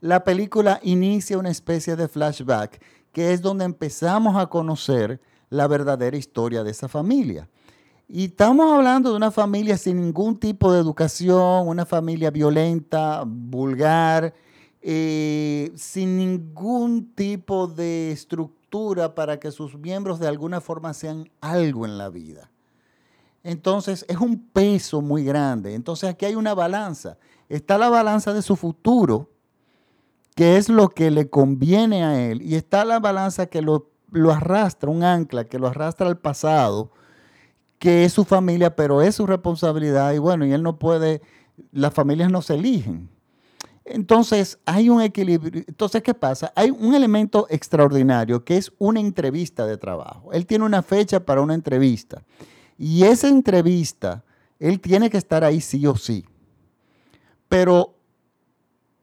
la 0.00 0.24
película 0.24 0.78
inicia 0.82 1.38
una 1.38 1.50
especie 1.50 1.96
de 1.96 2.08
flashback, 2.08 2.82
que 3.12 3.32
es 3.32 3.40
donde 3.40 3.64
empezamos 3.64 4.36
a 4.36 4.46
conocer 4.46 5.20
la 5.48 5.66
verdadera 5.66 6.16
historia 6.16 6.62
de 6.62 6.70
esa 6.70 6.88
familia. 6.88 7.48
Y 8.08 8.26
estamos 8.26 8.72
hablando 8.72 9.10
de 9.10 9.16
una 9.16 9.30
familia 9.30 9.76
sin 9.78 10.00
ningún 10.00 10.38
tipo 10.38 10.72
de 10.72 10.80
educación, 10.80 11.66
una 11.66 11.86
familia 11.86 12.30
violenta, 12.30 13.24
vulgar, 13.26 14.34
eh, 14.88 15.72
sin 15.74 16.16
ningún 16.16 17.12
tipo 17.16 17.66
de 17.66 18.12
estructura 18.12 19.16
para 19.16 19.40
que 19.40 19.50
sus 19.50 19.76
miembros 19.76 20.20
de 20.20 20.28
alguna 20.28 20.60
forma 20.60 20.94
sean 20.94 21.28
algo 21.40 21.86
en 21.86 21.98
la 21.98 22.08
vida. 22.08 22.52
Entonces 23.42 24.06
es 24.08 24.16
un 24.18 24.38
peso 24.38 25.02
muy 25.02 25.24
grande. 25.24 25.74
Entonces 25.74 26.08
aquí 26.08 26.24
hay 26.24 26.36
una 26.36 26.54
balanza. 26.54 27.18
Está 27.48 27.78
la 27.78 27.88
balanza 27.88 28.32
de 28.32 28.42
su 28.42 28.54
futuro, 28.54 29.28
que 30.36 30.56
es 30.56 30.68
lo 30.68 30.90
que 30.90 31.10
le 31.10 31.28
conviene 31.30 32.04
a 32.04 32.24
él, 32.24 32.40
y 32.40 32.54
está 32.54 32.84
la 32.84 33.00
balanza 33.00 33.46
que 33.46 33.62
lo, 33.62 33.90
lo 34.12 34.30
arrastra, 34.30 34.88
un 34.88 35.02
ancla 35.02 35.46
que 35.46 35.58
lo 35.58 35.66
arrastra 35.66 36.06
al 36.06 36.18
pasado, 36.18 36.92
que 37.80 38.04
es 38.04 38.12
su 38.12 38.24
familia, 38.24 38.76
pero 38.76 39.02
es 39.02 39.16
su 39.16 39.26
responsabilidad. 39.26 40.12
Y 40.12 40.18
bueno, 40.18 40.46
y 40.46 40.52
él 40.52 40.62
no 40.62 40.78
puede, 40.78 41.22
las 41.72 41.92
familias 41.92 42.30
no 42.30 42.40
se 42.40 42.54
eligen. 42.54 43.15
Entonces, 43.86 44.58
hay 44.64 44.88
un 44.90 45.00
equilibrio. 45.00 45.62
Entonces, 45.66 46.02
¿qué 46.02 46.12
pasa? 46.12 46.52
Hay 46.56 46.70
un 46.70 46.94
elemento 46.94 47.46
extraordinario 47.48 48.44
que 48.44 48.56
es 48.56 48.72
una 48.78 48.98
entrevista 48.98 49.64
de 49.64 49.76
trabajo. 49.76 50.32
Él 50.32 50.44
tiene 50.44 50.64
una 50.64 50.82
fecha 50.82 51.24
para 51.24 51.40
una 51.40 51.54
entrevista. 51.54 52.22
Y 52.76 53.04
esa 53.04 53.28
entrevista, 53.28 54.24
él 54.58 54.80
tiene 54.80 55.08
que 55.08 55.18
estar 55.18 55.44
ahí 55.44 55.60
sí 55.60 55.86
o 55.86 55.96
sí. 55.96 56.24
Pero 57.48 57.94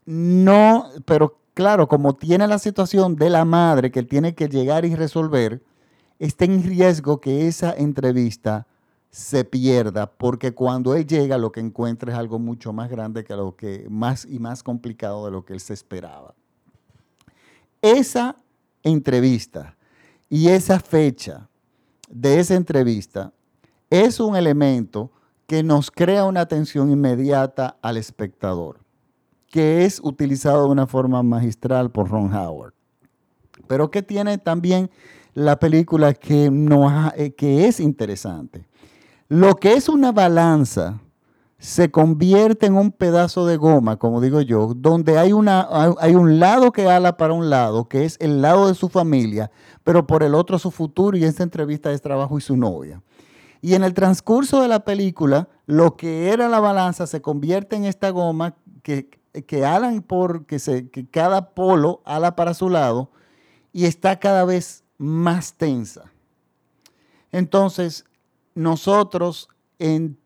no, 0.06 0.90
pero 1.06 1.40
claro, 1.54 1.88
como 1.88 2.16
tiene 2.16 2.46
la 2.48 2.60
situación 2.60 3.16
de 3.16 3.30
la 3.30 3.46
madre 3.46 3.90
que 3.90 4.00
él 4.00 4.08
tiene 4.08 4.36
que 4.36 4.50
llegar 4.50 4.84
y 4.84 4.96
resolver, 4.96 5.64
está 6.20 6.44
en 6.44 6.62
riesgo 6.62 7.22
que 7.22 7.48
esa 7.48 7.74
entrevista 7.74 8.68
se 9.14 9.46
pierda, 9.46 10.12
porque 10.12 10.56
cuando 10.56 10.96
él 10.96 11.06
llega 11.06 11.38
lo 11.38 11.52
que 11.52 11.60
encuentra 11.60 12.12
es 12.12 12.18
algo 12.18 12.40
mucho 12.40 12.74
más 12.74 12.90
grande 12.90 13.24
que 13.24 13.36
lo 13.36 13.56
que 13.56 13.86
más 13.88 14.26
y 14.26 14.40
más 14.40 14.64
complicado 14.64 15.26
de 15.26 15.30
lo 15.32 15.46
que 15.46 15.54
él 15.54 15.60
se 15.60 15.76
esperaba. 15.76 16.34
Esa 17.80 18.38
entrevista 18.82 19.78
y 20.30 20.48
esa 20.48 20.80
fecha 20.80 21.48
de 22.10 22.40
esa 22.40 22.56
entrevista 22.56 23.32
es 23.92 24.20
un 24.20 24.36
elemento 24.36 25.12
que 25.46 25.62
nos 25.62 25.92
crea 25.92 26.26
una 26.26 26.42
atención 26.42 26.90
inmediata 26.90 27.78
al 27.84 27.98
espectador, 27.98 28.80
que 29.46 29.86
es 29.86 30.00
utilizado 30.04 30.66
de 30.66 30.72
una 30.72 30.88
forma 30.88 31.22
magistral 31.22 31.92
por 31.92 32.10
Ron 32.10 32.34
Howard. 32.34 32.74
Pero 33.68 33.92
que 33.92 34.02
tiene 34.02 34.40
también 34.40 34.90
la 35.36 35.60
película 35.60 36.16
que, 36.16 36.50
no, 36.50 37.12
eh, 37.16 37.36
que 37.36 37.68
es 37.68 37.80
interesante 37.80 38.73
lo 39.34 39.56
que 39.56 39.74
es 39.74 39.90
una 39.90 40.12
balanza 40.12 41.00
se 41.58 41.90
convierte 41.90 42.68
en 42.68 42.76
un 42.76 42.92
pedazo 42.92 43.48
de 43.48 43.58
goma, 43.58 43.98
como 43.98 44.22
digo 44.22 44.42
yo, 44.42 44.76
donde 44.76 45.18
hay, 45.18 45.34
una, 45.34 45.68
hay 46.00 46.14
un 46.14 46.40
lado 46.40 46.72
que 46.72 46.88
ala 46.88 47.18
para 47.18 47.34
un 47.34 47.50
lado, 47.50 47.90
que 47.90 48.06
es 48.06 48.16
el 48.20 48.44
lado 48.44 48.68
de 48.68 48.76
su 48.76 48.90
familia, 48.90 49.50
pero 49.84 50.06
por 50.06 50.22
el 50.22 50.36
otro 50.36 50.60
su 50.60 50.70
futuro 50.70 51.18
y 51.18 51.24
esta 51.24 51.42
entrevista 51.42 51.90
de 51.90 51.98
trabajo 51.98 52.38
y 52.38 52.42
su 52.42 52.56
novia. 52.56 53.02
Y 53.60 53.74
en 53.74 53.84
el 53.84 53.96
transcurso 53.96 54.62
de 54.62 54.68
la 54.68 54.86
película, 54.86 55.48
lo 55.66 55.98
que 55.98 56.30
era 56.30 56.48
la 56.48 56.60
balanza 56.60 57.08
se 57.08 57.24
convierte 57.24 57.76
en 57.76 57.86
esta 57.86 58.12
goma 58.12 58.54
que, 58.84 59.10
que 59.48 59.66
alan 59.66 60.04
por, 60.04 60.46
que, 60.46 60.60
se, 60.60 60.92
que 60.92 61.08
cada 61.08 61.56
polo 61.56 62.04
ala 62.06 62.36
para 62.36 62.54
su 62.54 62.70
lado 62.70 63.10
y 63.72 63.86
está 63.86 64.20
cada 64.20 64.46
vez 64.46 64.84
más 65.00 65.56
tensa. 65.56 66.12
Entonces, 67.32 68.06
nosotros 68.56 69.50
en, 69.80 70.18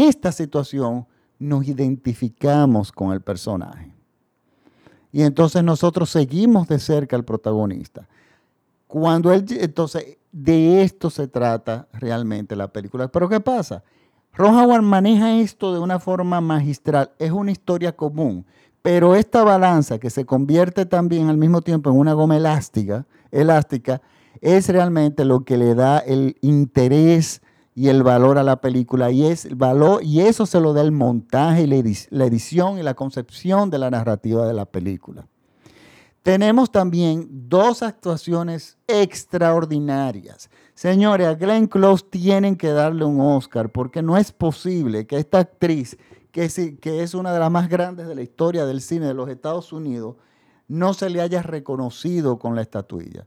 esta 0.00 0.32
situación 0.32 1.06
nos 1.38 1.66
identificamos 1.66 2.92
con 2.92 3.12
el 3.12 3.20
personaje. 3.20 3.92
Y 5.12 5.22
entonces 5.22 5.62
nosotros 5.64 6.10
seguimos 6.10 6.68
de 6.68 6.78
cerca 6.78 7.16
al 7.16 7.24
protagonista. 7.24 8.08
Cuando 8.86 9.32
él, 9.32 9.44
entonces, 9.50 10.18
de 10.32 10.82
esto 10.82 11.10
se 11.10 11.28
trata 11.28 11.88
realmente 11.92 12.54
la 12.56 12.68
película. 12.68 13.08
Pero 13.08 13.28
¿qué 13.28 13.40
pasa? 13.40 13.82
Ron 14.32 14.54
Howard 14.54 14.82
maneja 14.82 15.38
esto 15.40 15.72
de 15.72 15.80
una 15.80 15.98
forma 15.98 16.40
magistral. 16.40 17.10
Es 17.18 17.30
una 17.30 17.50
historia 17.50 17.96
común. 17.96 18.44
Pero 18.82 19.14
esta 19.14 19.44
balanza 19.44 19.98
que 19.98 20.10
se 20.10 20.24
convierte 20.24 20.86
también 20.86 21.28
al 21.28 21.36
mismo 21.36 21.60
tiempo 21.60 21.90
en 21.90 21.98
una 21.98 22.14
goma 22.14 22.36
elástica, 22.36 23.06
elástica 23.30 24.00
es 24.40 24.68
realmente 24.68 25.24
lo 25.24 25.44
que 25.44 25.56
le 25.56 25.74
da 25.74 25.98
el 25.98 26.36
interés 26.40 27.42
y 27.74 27.88
el 27.88 28.02
valor 28.02 28.38
a 28.38 28.42
la 28.42 28.60
película 28.60 29.10
y 29.10 29.24
es 29.24 29.44
el 29.44 29.54
valor 29.54 30.02
y 30.02 30.20
eso 30.20 30.46
se 30.46 30.60
lo 30.60 30.72
da 30.72 30.82
el 30.82 30.92
montaje 30.92 31.62
y 31.62 31.66
la 31.66 32.24
edición 32.24 32.78
y 32.78 32.82
la 32.82 32.94
concepción 32.94 33.70
de 33.70 33.78
la 33.78 33.90
narrativa 33.90 34.46
de 34.46 34.54
la 34.54 34.66
película. 34.66 35.26
Tenemos 36.22 36.70
también 36.70 37.28
dos 37.48 37.82
actuaciones 37.82 38.76
extraordinarias. 38.86 40.50
Señores, 40.74 41.26
a 41.26 41.34
Glenn 41.34 41.66
Close 41.66 42.04
tienen 42.10 42.56
que 42.56 42.68
darle 42.68 43.04
un 43.04 43.20
Oscar 43.20 43.70
porque 43.70 44.02
no 44.02 44.18
es 44.18 44.30
posible 44.30 45.06
que 45.06 45.16
esta 45.16 45.38
actriz, 45.38 45.96
que 46.30 46.44
es, 46.44 46.60
que 46.80 47.02
es 47.02 47.14
una 47.14 47.32
de 47.32 47.38
las 47.38 47.50
más 47.50 47.70
grandes 47.70 48.06
de 48.06 48.14
la 48.14 48.22
historia 48.22 48.66
del 48.66 48.82
cine 48.82 49.06
de 49.06 49.14
los 49.14 49.30
Estados 49.30 49.72
Unidos, 49.72 50.16
no 50.68 50.92
se 50.92 51.08
le 51.08 51.22
haya 51.22 51.42
reconocido 51.42 52.38
con 52.38 52.54
la 52.54 52.62
estatuilla 52.62 53.26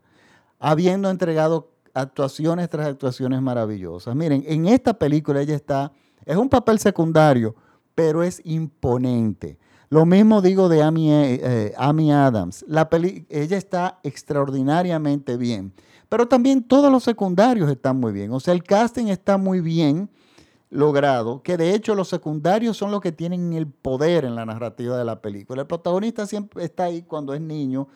habiendo 0.63 1.09
entregado 1.09 1.73
actuaciones 1.93 2.69
tras 2.69 2.87
actuaciones 2.87 3.41
maravillosas. 3.41 4.15
Miren, 4.15 4.45
en 4.47 4.65
esta 4.65 4.93
película 4.93 5.41
ella 5.41 5.55
está, 5.55 5.91
es 6.25 6.37
un 6.37 6.47
papel 6.47 6.79
secundario, 6.79 7.53
pero 7.93 8.23
es 8.23 8.41
imponente. 8.45 9.57
Lo 9.89 10.05
mismo 10.05 10.41
digo 10.41 10.69
de 10.69 10.81
Amy, 10.81 11.09
eh, 11.11 11.73
Adams. 11.77 12.63
La 12.69 12.87
ella 13.29 13.57
está 13.57 13.99
extraordinariamente 14.03 15.35
bien, 15.35 15.73
pero 16.07 16.29
también 16.29 16.63
todos 16.63 16.89
los 16.89 17.03
secundarios 17.03 17.69
están 17.69 17.99
muy 17.99 18.13
bien. 18.13 18.31
O 18.31 18.39
sea, 18.39 18.53
el 18.53 18.63
casting 18.63 19.07
está 19.07 19.37
muy 19.37 19.59
bien 19.59 20.09
logrado, 20.69 21.43
que 21.43 21.57
de 21.57 21.75
hecho 21.75 21.93
los 21.93 22.07
secundarios 22.07 22.77
son 22.77 22.89
los 22.89 23.01
que 23.01 23.11
tienen 23.11 23.51
el 23.51 23.67
poder 23.67 24.23
en 24.23 24.35
la 24.35 24.45
narrativa 24.45 24.97
de 24.97 25.03
la 25.03 25.21
película. 25.21 25.63
El 25.63 25.67
protagonista 25.67 26.25
siempre 26.25 26.63
está 26.63 26.85
ahí 26.85 27.01
cuando 27.01 27.33
es 27.33 27.41
niño, 27.41 27.89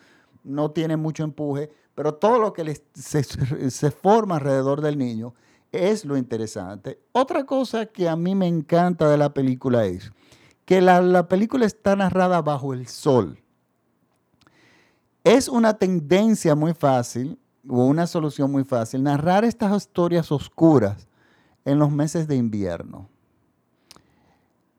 no 0.44 0.70
tiene 0.70 0.96
mucho 0.96 1.24
empuje, 1.24 1.70
pero 1.98 2.14
todo 2.14 2.38
lo 2.38 2.52
que 2.52 2.80
se, 2.94 3.90
forma 3.90 4.36
alrededor 4.36 4.82
del 4.82 4.98
niño 4.98 5.34
es 5.72 6.04
lo 6.04 6.16
interesante. 6.16 7.00
Otra 7.10 7.44
cosa 7.44 7.86
que 7.86 8.08
a 8.08 8.14
mí 8.14 8.36
me 8.36 8.46
encanta 8.46 9.10
de 9.10 9.18
la 9.18 9.34
película 9.34 9.84
es 9.84 10.12
que 10.64 10.80
la, 10.80 11.02
la 11.02 11.26
película 11.26 11.66
está 11.66 11.96
narrada 11.96 12.40
bajo 12.40 12.72
el 12.72 12.86
sol. 12.86 13.42
Es 15.24 15.48
una 15.48 15.74
tendencia 15.74 16.54
muy 16.54 16.72
fácil 16.72 17.36
o 17.68 17.84
una 17.86 18.06
solución 18.06 18.52
muy 18.52 18.62
fácil 18.62 19.02
narrar 19.02 19.44
estas 19.44 19.76
historias 19.76 20.30
oscuras 20.30 21.08
en 21.64 21.80
los 21.80 21.90
meses 21.90 22.28
de 22.28 22.36
invierno. 22.36 23.08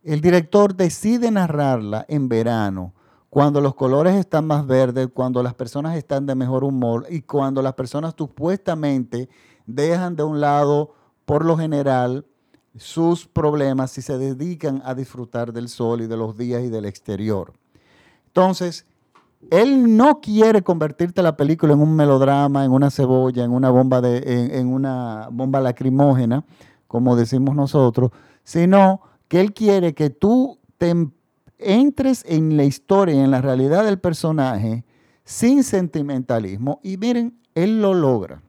El 0.03 0.21
director 0.21 0.73
decide 0.73 1.31
narrarla 1.31 2.05
en 2.07 2.29
verano 2.29 2.93
cuando 3.29 3.61
los 3.61 3.75
colores 3.75 4.15
están 4.15 4.47
más 4.47 4.65
verdes, 4.65 5.09
cuando 5.13 5.43
las 5.43 5.53
personas 5.53 5.95
están 5.95 6.25
de 6.25 6.35
mejor 6.35 6.63
humor 6.63 7.05
y 7.09 7.21
cuando 7.21 7.61
las 7.61 7.73
personas 7.73 8.15
supuestamente 8.17 9.29
dejan 9.67 10.15
de 10.15 10.23
un 10.23 10.41
lado, 10.41 10.93
por 11.25 11.45
lo 11.45 11.57
general, 11.57 12.25
sus 12.75 13.27
problemas 13.27 13.97
y 13.97 14.01
se 14.01 14.17
dedican 14.17 14.81
a 14.83 14.95
disfrutar 14.95 15.53
del 15.53 15.69
sol 15.69 16.01
y 16.01 16.07
de 16.07 16.17
los 16.17 16.37
días 16.37 16.63
y 16.63 16.69
del 16.69 16.85
exterior. 16.85 17.53
Entonces, 18.27 18.85
él 19.51 19.95
no 19.95 20.21
quiere 20.21 20.63
convertirte 20.63 21.21
la 21.21 21.37
película 21.37 21.73
en 21.73 21.81
un 21.81 21.95
melodrama, 21.95 22.65
en 22.65 22.71
una 22.71 22.89
cebolla, 22.89 23.43
en 23.43 23.51
una 23.51 23.69
bomba, 23.69 24.01
de, 24.01 24.57
en 24.59 24.67
una 24.67 25.29
bomba 25.31 25.59
lacrimógena, 25.61 26.45
como 26.87 27.15
decimos 27.15 27.55
nosotros, 27.55 28.11
sino 28.43 29.01
que 29.27 29.39
él 29.39 29.53
quiere 29.53 29.93
que 29.93 30.09
tú 30.09 30.59
te 30.77 30.89
entres 31.59 32.23
en 32.27 32.57
la 32.57 32.63
historia, 32.63 33.23
en 33.23 33.31
la 33.31 33.41
realidad 33.41 33.85
del 33.85 33.99
personaje, 33.99 34.85
sin 35.23 35.63
sentimentalismo. 35.63 36.79
Y 36.83 36.97
miren, 36.97 37.37
él 37.53 37.81
lo 37.81 37.93
logra. 37.93 38.41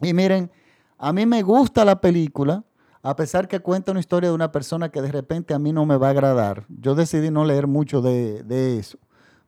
Y 0.00 0.12
miren, 0.12 0.50
a 0.98 1.12
mí 1.12 1.24
me 1.24 1.42
gusta 1.42 1.84
la 1.84 2.00
película, 2.00 2.64
a 3.02 3.16
pesar 3.16 3.48
que 3.48 3.60
cuenta 3.60 3.92
una 3.92 4.00
historia 4.00 4.28
de 4.28 4.34
una 4.34 4.52
persona 4.52 4.90
que 4.90 5.02
de 5.02 5.12
repente 5.12 5.54
a 5.54 5.58
mí 5.58 5.72
no 5.72 5.86
me 5.86 5.96
va 5.96 6.08
a 6.08 6.10
agradar. 6.10 6.66
Yo 6.68 6.94
decidí 6.94 7.30
no 7.30 7.44
leer 7.44 7.66
mucho 7.66 8.02
de, 8.02 8.42
de 8.42 8.78
eso. 8.78 8.98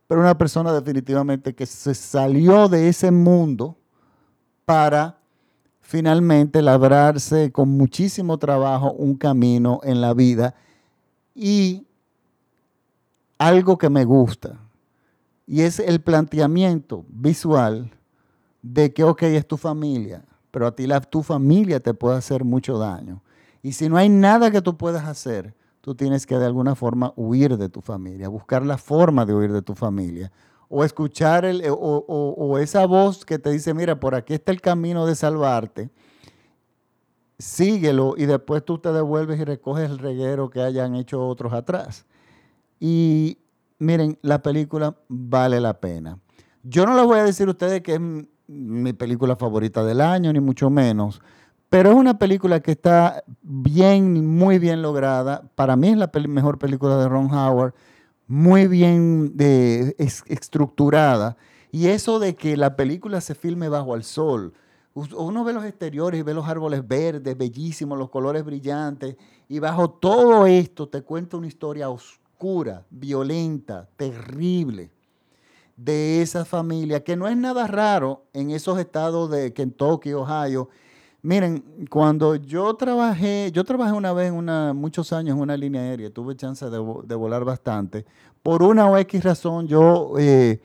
Pero 0.06 0.20
una 0.20 0.38
persona 0.38 0.72
definitivamente 0.72 1.54
que 1.54 1.66
se 1.66 1.94
salió 1.94 2.68
de 2.68 2.88
ese 2.88 3.10
mundo 3.10 3.76
para 4.64 5.18
finalmente 5.80 6.62
labrarse 6.62 7.52
con 7.52 7.68
muchísimo 7.68 8.38
trabajo 8.38 8.92
un 8.92 9.16
camino 9.16 9.80
en 9.84 10.00
la 10.00 10.14
vida 10.14 10.54
y 11.34 11.86
algo 13.38 13.78
que 13.78 13.90
me 13.90 14.05
gusta 14.05 14.59
y 15.47 15.62
es 15.62 15.78
el 15.78 16.00
planteamiento 16.00 17.05
visual 17.09 17.90
de 18.62 18.93
que, 18.93 19.05
ok, 19.05 19.23
es 19.23 19.47
tu 19.47 19.57
familia, 19.57 20.25
pero 20.50 20.66
a 20.66 20.75
ti 20.75 20.87
la, 20.87 21.00
tu 21.00 21.23
familia 21.23 21.81
te 21.81 21.95
puede 21.95 22.16
hacer 22.16 22.45
mucho 22.45 22.78
daño. 22.78 23.23
Y 23.62 23.73
si 23.73 23.88
no 23.88 23.97
hay 23.97 24.09
nada 24.09 24.50
que 24.50 24.62
tú 24.62 24.76
puedas 24.76 25.05
hacer, 25.07 25.55
tú 25.81 25.95
tienes 25.95 26.26
que 26.26 26.37
de 26.38 26.47
alguna 26.47 26.75
forma 26.75 27.12
huir 27.16 27.57
de 27.57 27.69
tu 27.69 27.81
familia, 27.81 28.28
buscar 28.28 28.64
la 28.64 28.78
forma 28.78 29.25
de 29.25 29.35
huir 29.35 29.52
de 29.52 29.62
tu 29.62 29.75
familia. 29.75 30.33
O 30.69 30.85
escuchar 30.85 31.45
el, 31.45 31.62
o, 31.71 31.76
o 31.76 32.59
esa 32.59 32.87
voz 32.87 33.25
que 33.25 33.38
te 33.38 33.50
dice, 33.50 33.73
mira, 33.73 34.00
por 34.00 34.16
aquí 34.16 34.35
está 34.35 34.50
el 34.50 34.61
camino 34.61 35.07
de 35.07 35.14
salvarte 35.14 35.90
síguelo 37.38 38.14
y 38.16 38.26
después 38.26 38.64
tú 38.64 38.78
te 38.78 38.93
devuelves 38.93 39.38
y 39.40 39.45
recoges 39.45 39.90
el 39.90 39.99
reguero 39.99 40.50
que 40.50 40.62
hayan 40.62 40.95
hecho 40.95 41.26
otros 41.26 41.52
atrás. 41.52 42.07
Y 42.78 43.38
miren, 43.78 44.18
la 44.23 44.42
película 44.42 44.97
vale 45.09 45.61
la 45.61 45.80
pena. 45.80 46.18
Yo 46.62 46.87
no 46.87 46.97
les 46.97 47.04
voy 47.04 47.18
a 47.18 47.25
decir 47.25 47.49
a 47.49 47.52
ustedes 47.52 47.83
que 47.83 47.95
es 47.95 48.00
mi 48.49 48.92
película 48.92 49.37
favorita 49.37 49.85
del 49.85 50.00
año, 50.00 50.33
ni 50.33 50.40
mucho 50.40 50.71
menos, 50.71 51.21
pero 51.68 51.90
es 51.90 51.97
una 51.97 52.18
película 52.18 52.61
que 52.61 52.73
está 52.73 53.25
bien, 53.42 54.26
muy 54.26 54.59
bien 54.59 54.83
lograda. 54.83 55.50
Para 55.54 55.76
mí 55.76 55.88
es 55.88 55.97
la 55.97 56.11
mejor 56.28 56.59
película 56.59 56.97
de 56.97 57.09
Ron 57.09 57.33
Howard, 57.33 57.75
muy 58.26 58.66
bien 58.66 59.35
estructurada. 59.99 61.37
Y 61.73 61.88
eso 61.88 62.18
de 62.18 62.37
que 62.37 62.56
la 62.56 62.76
película 62.76 63.21
se 63.21 63.35
filme 63.35 63.68
bajo 63.68 63.95
el 63.95 64.04
sol, 64.04 64.54
uno 64.95 65.45
ve 65.45 65.52
los 65.52 65.64
exteriores 65.64 66.18
y 66.18 66.23
ve 66.23 66.33
los 66.33 66.49
árboles 66.49 66.87
verdes, 66.87 67.37
bellísimos, 67.37 67.99
los 67.99 68.09
colores 68.09 68.45
brillantes, 68.45 69.16
y 69.49 69.59
bajo 69.59 69.90
todo 69.90 70.47
esto 70.47 70.88
te 70.88 71.02
cuenta 71.02 71.37
una 71.37 71.49
historia 71.49 71.90
oscura, 71.90 72.25
violenta, 72.90 73.88
terrible, 73.97 74.90
de 75.76 76.23
esa 76.23 76.45
familia, 76.45 77.05
que 77.05 77.16
no 77.16 77.28
es 77.28 77.37
nada 77.37 77.66
raro 77.66 78.25
en 78.33 78.50
esos 78.50 78.78
estados 78.78 79.31
de 79.31 79.52
Kentucky, 79.52 80.12
Ohio. 80.12 80.69
Miren, 81.23 81.87
cuando 81.90 82.37
yo 82.37 82.75
trabajé, 82.75 83.50
yo 83.52 83.64
trabajé 83.64 83.93
una 83.93 84.12
vez, 84.12 84.31
una, 84.31 84.73
muchos 84.73 85.12
años 85.12 85.37
en 85.37 85.43
una 85.43 85.57
línea 85.57 85.83
aérea, 85.83 86.11
tuve 86.11 86.37
chance 86.37 86.64
de, 86.71 86.78
volar 86.78 87.45
bastante. 87.45 88.07
Por 88.43 88.62
una 88.62 88.87
o 88.87 88.97
X 88.97 89.23
razón, 89.23 89.66
yo... 89.66 90.14
Eh, 90.19 90.61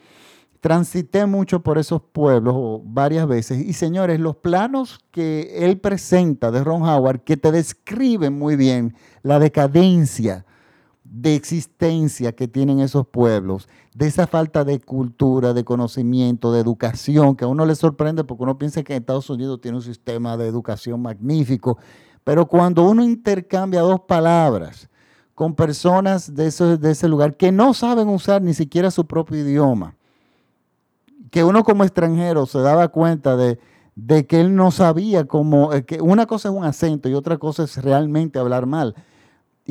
transité 0.61 1.25
mucho 1.25 1.63
por 1.63 1.79
esos 1.79 2.03
pueblos 2.03 2.81
varias 2.83 3.27
veces 3.27 3.65
y 3.65 3.73
señores, 3.73 4.19
los 4.19 4.35
planos 4.35 4.99
que 5.09 5.65
él 5.65 5.79
presenta 5.79 6.51
de 6.51 6.63
Ron 6.63 6.83
Howard, 6.83 7.21
que 7.21 7.35
te 7.35 7.51
describen 7.51 8.37
muy 8.37 8.55
bien 8.55 8.95
la 9.23 9.39
decadencia 9.39 10.45
de 11.11 11.35
existencia 11.35 12.31
que 12.31 12.47
tienen 12.47 12.79
esos 12.79 13.05
pueblos, 13.05 13.67
de 13.93 14.07
esa 14.07 14.27
falta 14.27 14.63
de 14.63 14.79
cultura, 14.79 15.53
de 15.53 15.65
conocimiento, 15.65 16.53
de 16.53 16.61
educación, 16.61 17.35
que 17.35 17.43
a 17.43 17.49
uno 17.49 17.65
le 17.65 17.75
sorprende 17.75 18.23
porque 18.23 18.43
uno 18.43 18.57
piensa 18.57 18.81
que 18.81 18.95
Estados 18.95 19.29
Unidos 19.29 19.59
tiene 19.59 19.77
un 19.77 19.83
sistema 19.83 20.37
de 20.37 20.47
educación 20.47 21.01
magnífico, 21.01 21.77
pero 22.23 22.45
cuando 22.45 22.83
uno 22.83 23.03
intercambia 23.03 23.81
dos 23.81 23.99
palabras 24.01 24.89
con 25.35 25.53
personas 25.53 26.33
de 26.33 26.47
ese, 26.47 26.77
de 26.77 26.91
ese 26.91 27.09
lugar 27.09 27.35
que 27.35 27.51
no 27.51 27.73
saben 27.73 28.07
usar 28.07 28.41
ni 28.41 28.53
siquiera 28.53 28.89
su 28.89 29.05
propio 29.05 29.37
idioma, 29.37 29.97
que 31.29 31.43
uno 31.43 31.65
como 31.65 31.83
extranjero 31.83 32.45
se 32.45 32.59
daba 32.59 32.87
cuenta 32.87 33.35
de, 33.35 33.57
que 34.27 34.39
él 34.39 34.55
no 34.55 34.71
sabía 34.71 35.25
cómo, 35.25 35.73
eh, 35.73 35.83
que 35.83 35.99
una 36.01 36.25
cosa 36.25 36.47
es 36.47 36.55
un 36.55 36.63
acento 36.63 37.09
y 37.09 37.15
otra 37.15 37.37
cosa 37.37 37.63
es 37.63 37.83
realmente 37.83 38.39
hablar 38.39 38.65
mal. 38.65 38.95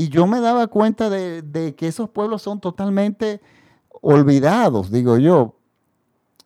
Y 0.00 0.08
yo 0.08 0.26
me 0.26 0.40
daba 0.40 0.66
cuenta 0.68 1.10
de, 1.10 1.74
que 1.76 1.86
esos 1.86 2.08
pueblos 2.08 2.40
son 2.40 2.58
totalmente 2.58 3.42
olvidados, 4.00 4.90
digo 4.90 5.18
yo. 5.18 5.56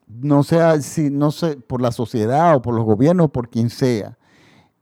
No 0.09 0.43
sea 0.43 0.81
si, 0.81 1.09
no 1.09 1.31
sé, 1.31 1.59
por 1.59 1.81
la 1.81 1.93
sociedad 1.93 2.57
o 2.57 2.63
por 2.63 2.75
los 2.75 2.85
gobiernos, 2.85 3.31
por 3.31 3.49
quien 3.49 3.71
sea. 3.71 4.19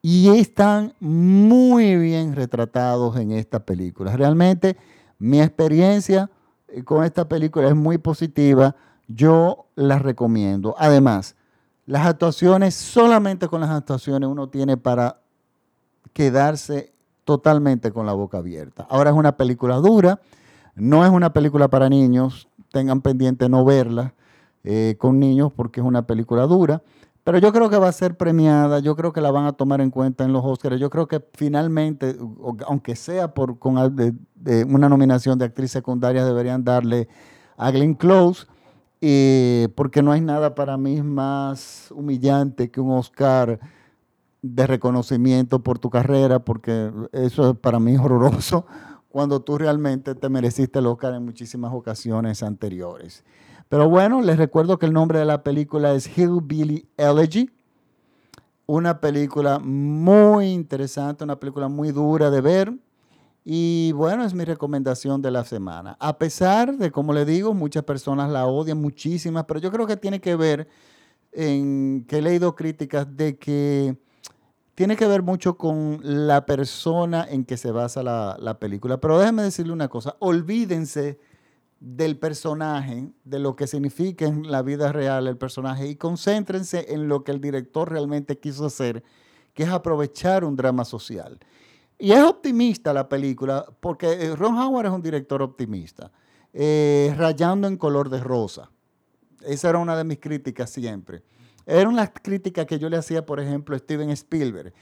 Y 0.00 0.30
están 0.38 0.94
muy 1.00 1.98
bien 1.98 2.34
retratados 2.34 3.18
en 3.18 3.32
esta 3.32 3.62
película. 3.62 4.16
Realmente 4.16 4.78
mi 5.18 5.42
experiencia 5.42 6.30
eh, 6.68 6.82
con 6.82 7.04
esta 7.04 7.28
película 7.28 7.68
es 7.68 7.76
muy 7.76 7.98
positiva 7.98 8.74
yo 9.06 9.66
las 9.74 10.00
recomiendo. 10.00 10.74
Además, 10.78 11.36
las 11.84 12.06
actuaciones, 12.06 12.74
solamente 12.74 13.48
con 13.48 13.60
las 13.60 13.68
actuaciones 13.68 14.30
uno 14.30 14.48
tiene 14.48 14.78
para 14.78 15.20
quedarse 16.14 16.91
totalmente 17.24 17.92
con 17.92 18.06
la 18.06 18.12
boca 18.12 18.38
abierta. 18.38 18.86
Ahora 18.90 19.10
es 19.10 19.16
una 19.16 19.36
película 19.36 19.76
dura, 19.76 20.20
no 20.74 21.04
es 21.04 21.10
una 21.10 21.32
película 21.32 21.68
para 21.68 21.88
niños, 21.88 22.48
tengan 22.72 23.00
pendiente 23.00 23.48
no 23.48 23.64
verla 23.64 24.14
eh, 24.64 24.96
con 24.98 25.18
niños 25.18 25.52
porque 25.54 25.80
es 25.80 25.86
una 25.86 26.06
película 26.06 26.46
dura, 26.46 26.82
pero 27.24 27.38
yo 27.38 27.52
creo 27.52 27.70
que 27.70 27.76
va 27.76 27.88
a 27.88 27.92
ser 27.92 28.16
premiada, 28.16 28.80
yo 28.80 28.96
creo 28.96 29.12
que 29.12 29.20
la 29.20 29.30
van 29.30 29.46
a 29.46 29.52
tomar 29.52 29.80
en 29.80 29.90
cuenta 29.90 30.24
en 30.24 30.32
los 30.32 30.44
Oscars, 30.44 30.80
yo 30.80 30.90
creo 30.90 31.06
que 31.06 31.22
finalmente, 31.34 32.16
aunque 32.66 32.96
sea 32.96 33.32
por 33.32 33.58
con 33.58 33.76
una 33.76 34.88
nominación 34.88 35.38
de 35.38 35.44
actriz 35.44 35.70
secundaria, 35.70 36.24
deberían 36.24 36.64
darle 36.64 37.08
a 37.56 37.70
Glenn 37.70 37.94
Close 37.94 38.46
porque 39.74 40.02
no 40.02 40.10
hay 40.10 40.20
nada 40.20 40.54
para 40.56 40.76
mí 40.76 41.00
más 41.02 41.92
humillante 41.94 42.70
que 42.70 42.80
un 42.80 42.90
Oscar 42.90 43.60
de 44.42 44.66
reconocimiento 44.66 45.62
por 45.62 45.78
tu 45.78 45.88
carrera, 45.88 46.44
porque 46.44 46.92
eso 47.12 47.54
para 47.54 47.78
mí 47.78 47.94
es 47.94 48.00
horroroso, 48.04 48.66
cuando 49.08 49.40
tú 49.40 49.58
realmente 49.58 50.14
te 50.14 50.28
mereciste 50.28 50.80
el 50.80 50.86
Oscar 50.86 51.14
en 51.14 51.24
muchísimas 51.24 51.72
ocasiones 51.72 52.42
anteriores. 52.42 53.24
Pero 53.68 53.88
bueno, 53.88 54.20
les 54.20 54.36
recuerdo 54.36 54.78
que 54.78 54.86
el 54.86 54.92
nombre 54.92 55.18
de 55.18 55.24
la 55.24 55.42
película 55.42 55.94
es 55.94 56.06
Hillbilly 56.18 56.86
Elegy, 56.96 57.50
una 58.66 59.00
película 59.00 59.58
muy 59.58 60.46
interesante, 60.46 61.24
una 61.24 61.38
película 61.38 61.68
muy 61.68 61.92
dura 61.92 62.30
de 62.30 62.40
ver, 62.40 62.74
y 63.44 63.92
bueno, 63.92 64.24
es 64.24 64.34
mi 64.34 64.44
recomendación 64.44 65.20
de 65.20 65.30
la 65.30 65.44
semana. 65.44 65.96
A 65.98 66.16
pesar 66.16 66.76
de, 66.76 66.90
como 66.90 67.12
le 67.12 67.24
digo, 67.24 67.54
muchas 67.54 67.82
personas 67.82 68.30
la 68.30 68.46
odian, 68.46 68.80
muchísimas, 68.80 69.44
pero 69.44 69.58
yo 69.58 69.72
creo 69.72 69.86
que 69.86 69.96
tiene 69.96 70.20
que 70.20 70.36
ver 70.36 70.68
en 71.32 72.04
que 72.06 72.18
he 72.18 72.22
leído 72.22 72.54
críticas 72.54 73.16
de 73.16 73.36
que 73.36 73.96
tiene 74.74 74.96
que 74.96 75.06
ver 75.06 75.22
mucho 75.22 75.56
con 75.56 76.00
la 76.02 76.46
persona 76.46 77.26
en 77.28 77.44
que 77.44 77.56
se 77.56 77.70
basa 77.70 78.02
la, 78.02 78.36
la 78.40 78.58
película. 78.58 78.98
Pero 78.98 79.18
déjenme 79.18 79.42
decirle 79.42 79.72
una 79.72 79.88
cosa, 79.88 80.16
olvídense 80.18 81.18
del 81.82 82.16
personaje, 82.16 83.10
de 83.24 83.38
lo 83.40 83.56
que 83.56 83.66
significa 83.66 84.24
en 84.24 84.50
la 84.50 84.62
vida 84.62 84.92
real 84.92 85.26
el 85.26 85.36
personaje 85.36 85.88
y 85.88 85.96
concéntrense 85.96 86.94
en 86.94 87.08
lo 87.08 87.24
que 87.24 87.32
el 87.32 87.40
director 87.40 87.90
realmente 87.90 88.38
quiso 88.38 88.66
hacer, 88.66 89.02
que 89.52 89.64
es 89.64 89.68
aprovechar 89.68 90.44
un 90.44 90.54
drama 90.54 90.84
social. 90.84 91.40
Y 91.98 92.12
es 92.12 92.22
optimista 92.22 92.92
la 92.92 93.08
película, 93.08 93.66
porque 93.80 94.12
eh, 94.12 94.36
Ron 94.36 94.58
Howard 94.58 94.86
es 94.86 94.92
un 94.92 95.02
director 95.02 95.42
optimista, 95.42 96.12
eh, 96.52 97.14
rayando 97.16 97.66
en 97.66 97.76
color 97.76 98.10
de 98.10 98.20
rosa. 98.20 98.70
Esa 99.44 99.70
era 99.70 99.78
una 99.78 99.96
de 99.96 100.04
mis 100.04 100.18
críticas 100.18 100.70
siempre. 100.70 101.24
Era 101.66 101.88
una 101.88 102.12
crítica 102.12 102.64
que 102.66 102.78
yo 102.78 102.88
le 102.88 102.96
hacía, 102.96 103.24
por 103.24 103.40
ejemplo, 103.40 103.76
a 103.76 103.78
Steven 103.78 104.10
Spielberg, 104.10 104.72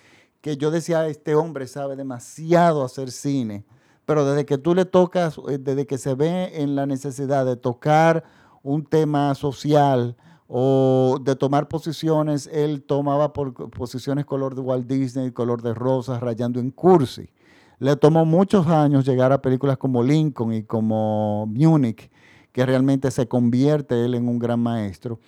que 0.41 0.57
yo 0.57 0.71
decía, 0.71 1.07
este 1.07 1.35
hombre 1.35 1.67
sabe 1.67 1.97
demasiado 1.97 2.85
hacer 2.85 3.11
cine, 3.11 3.65
pero 4.07 4.25
desde 4.25 4.47
que 4.47 4.59
tú 4.59 4.75
le 4.75 4.85
tocas, 4.85 5.39
eh, 5.49 5.59
desde 5.59 5.87
que 5.87 5.99
se 5.99 6.15
ve 6.15 6.63
en 6.63 6.75
la 6.75 6.87
necesidad 6.87 7.45
de 7.45 7.57
tocar 7.57 8.25
un 8.63 8.85
tema 8.85 9.35
social, 9.35 10.17
o 10.53 11.19
de 11.23 11.37
tomar 11.37 11.69
posiciones, 11.69 12.51
él 12.53 12.83
tomaba 12.83 13.33
posiciones 13.33 14.27
color 14.27 14.57
de 14.57 14.61
Walt 14.61 14.89
Disney, 14.89 15.31
color 15.31 15.63
de 15.63 15.75
rosa, 15.75 16.19
rayando 16.19 16.59
en 16.59 16.73
cursi. 16.73 17.31
Le 17.79 17.95
tomó 17.95 18.25
muchos 18.25 18.67
años 18.67 19.07
llegar 19.07 19.31
a 19.31 19.41
películas 19.41 19.79
como 19.79 20.03
Lincoln 20.03 20.53
y 20.53 20.65
como 20.65 21.47
Munich, 21.47 22.11
que 22.51 22.67
realmente 22.67 23.13
se 23.13 23.29
convierte 23.29 24.05
él 24.05 24.17
en 24.17 24.27
un 24.27 24.41
gran 24.41 24.59
maestro. 24.59 25.21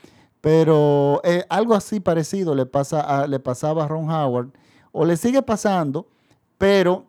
Pero 0.43 1.23
eh, 1.25 1.47
algo 1.49 1.75
así 1.75 2.01
parecido 2.01 2.55
le, 2.55 2.67
pasa 2.67 3.27
le 3.29 3.39
pasaba 3.39 3.85
a 3.85 3.89
Ron 3.89 4.11
Howard, 4.11 4.49
o 4.91 5.07
le 5.07 5.17
sigue 5.17 5.41
pasando, 5.41 6.09
pero 6.59 7.07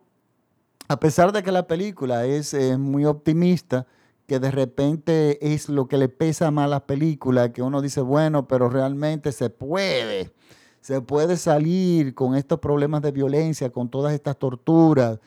a 0.88 0.98
pesar 0.98 1.32
de 1.32 1.42
que 1.42 1.52
la 1.52 1.66
película 1.66 2.24
es 2.24 2.54
muy 2.78 3.04
optimista, 3.04 3.86
que 4.26 4.38
de 4.38 4.52
repente 4.52 5.52
es 5.52 5.68
lo 5.68 5.88
que 5.88 5.98
le 5.98 6.08
pesa 6.08 6.50
más 6.52 6.66
a 6.66 6.68
la 6.68 6.86
película, 6.86 7.52
que 7.52 7.60
uno 7.60 7.82
dice, 7.82 8.00
bueno, 8.00 8.46
pero 8.46 8.68
realmente 8.68 9.32
se 9.32 9.50
puede, 9.50 10.32
se 10.80 11.00
puede 11.00 11.36
salir 11.36 12.14
con 12.14 12.36
estos 12.36 12.60
problemas 12.60 13.02
de 13.02 13.10
violencia, 13.10 13.70
con 13.70 13.90
todas 13.90 14.14
estas 14.14 14.38
torturas, 14.38 15.18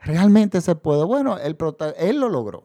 realmente 0.00 0.60
se 0.60 0.74
puede. 0.74 1.02
Bueno, 1.04 1.38
él 1.38 2.20
lo 2.20 2.28
logró. 2.28 2.62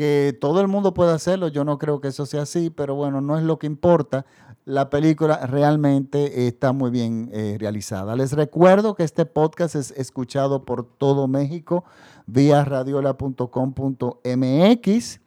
Que 0.00 0.32
todo 0.40 0.62
el 0.62 0.66
mundo 0.66 0.94
puede 0.94 1.12
hacerlo, 1.12 1.48
yo 1.48 1.62
no 1.62 1.76
creo 1.76 2.00
que 2.00 2.08
eso 2.08 2.24
sea 2.24 2.44
así, 2.44 2.70
pero 2.70 2.94
bueno, 2.94 3.20
no 3.20 3.36
es 3.36 3.44
lo 3.44 3.58
que 3.58 3.66
importa. 3.66 4.24
La 4.64 4.88
película 4.88 5.46
realmente 5.46 6.46
está 6.46 6.72
muy 6.72 6.90
bien 6.90 7.28
eh, 7.34 7.58
realizada. 7.60 8.16
Les 8.16 8.32
recuerdo 8.32 8.94
que 8.94 9.02
este 9.02 9.26
podcast 9.26 9.74
es 9.74 9.90
escuchado 9.90 10.64
por 10.64 10.86
todo 10.86 11.28
México 11.28 11.84
vía 12.24 12.64
radiola.com.mx. 12.64 15.20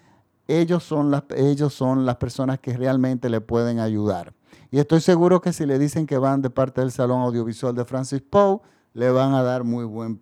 ellos 0.47 0.85
son 0.85 1.11
las, 1.11 1.23
ellos 1.35 1.73
son 1.73 2.05
las 2.05 2.15
personas 2.15 2.59
que 2.59 2.77
realmente 2.77 3.29
le 3.29 3.41
pueden 3.41 3.79
ayudar. 3.79 4.33
Y 4.71 4.79
estoy 4.79 5.01
seguro 5.01 5.41
que 5.41 5.51
si 5.51 5.65
le 5.65 5.77
dicen 5.77 6.07
que 6.07 6.17
van 6.17 6.41
de 6.43 6.49
parte 6.49 6.79
del 6.79 6.93
Salón 6.93 7.23
Audiovisual 7.23 7.75
de 7.75 7.83
Francis 7.83 8.21
Poe, 8.21 8.61
le 8.93 9.11
van 9.11 9.33
a 9.33 9.43
dar 9.43 9.65
muy 9.65 9.83
buen 9.83 10.17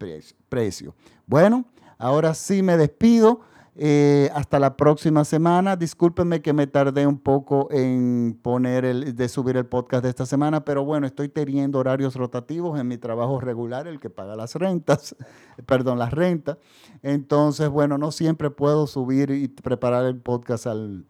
precio. 0.49 0.95
Bueno, 1.27 1.65
ahora 1.99 2.33
sí 2.33 2.63
me 2.63 2.77
despido. 2.77 3.41
Eh, 3.75 4.29
hasta 4.35 4.59
la 4.59 4.77
próxima 4.77 5.25
semana. 5.25 5.75
Discúlpenme 5.75 6.41
que 6.41 6.53
me 6.53 6.67
tardé 6.67 7.07
un 7.07 7.17
poco 7.17 7.69
en 7.71 8.37
poner 8.41 8.85
el, 8.85 9.15
de 9.15 9.27
subir 9.27 9.57
el 9.57 9.65
podcast 9.65 10.03
de 10.03 10.09
esta 10.09 10.27
semana, 10.27 10.63
pero 10.63 10.85
bueno, 10.85 11.07
estoy 11.07 11.27
teniendo 11.27 11.79
horarios 11.79 12.15
rotativos 12.15 12.79
en 12.79 12.87
mi 12.87 12.99
trabajo 12.99 13.39
regular, 13.39 13.87
el 13.87 13.99
que 13.99 14.11
paga 14.11 14.35
las 14.35 14.53
rentas, 14.55 15.15
perdón, 15.65 15.97
las 15.97 16.11
rentas. 16.11 16.57
Entonces, 17.01 17.69
bueno, 17.69 17.97
no 17.97 18.11
siempre 18.11 18.51
puedo 18.51 18.85
subir 18.85 19.31
y 19.31 19.47
preparar 19.47 20.05
el 20.05 20.17
podcast 20.17 20.67
al, 20.67 21.05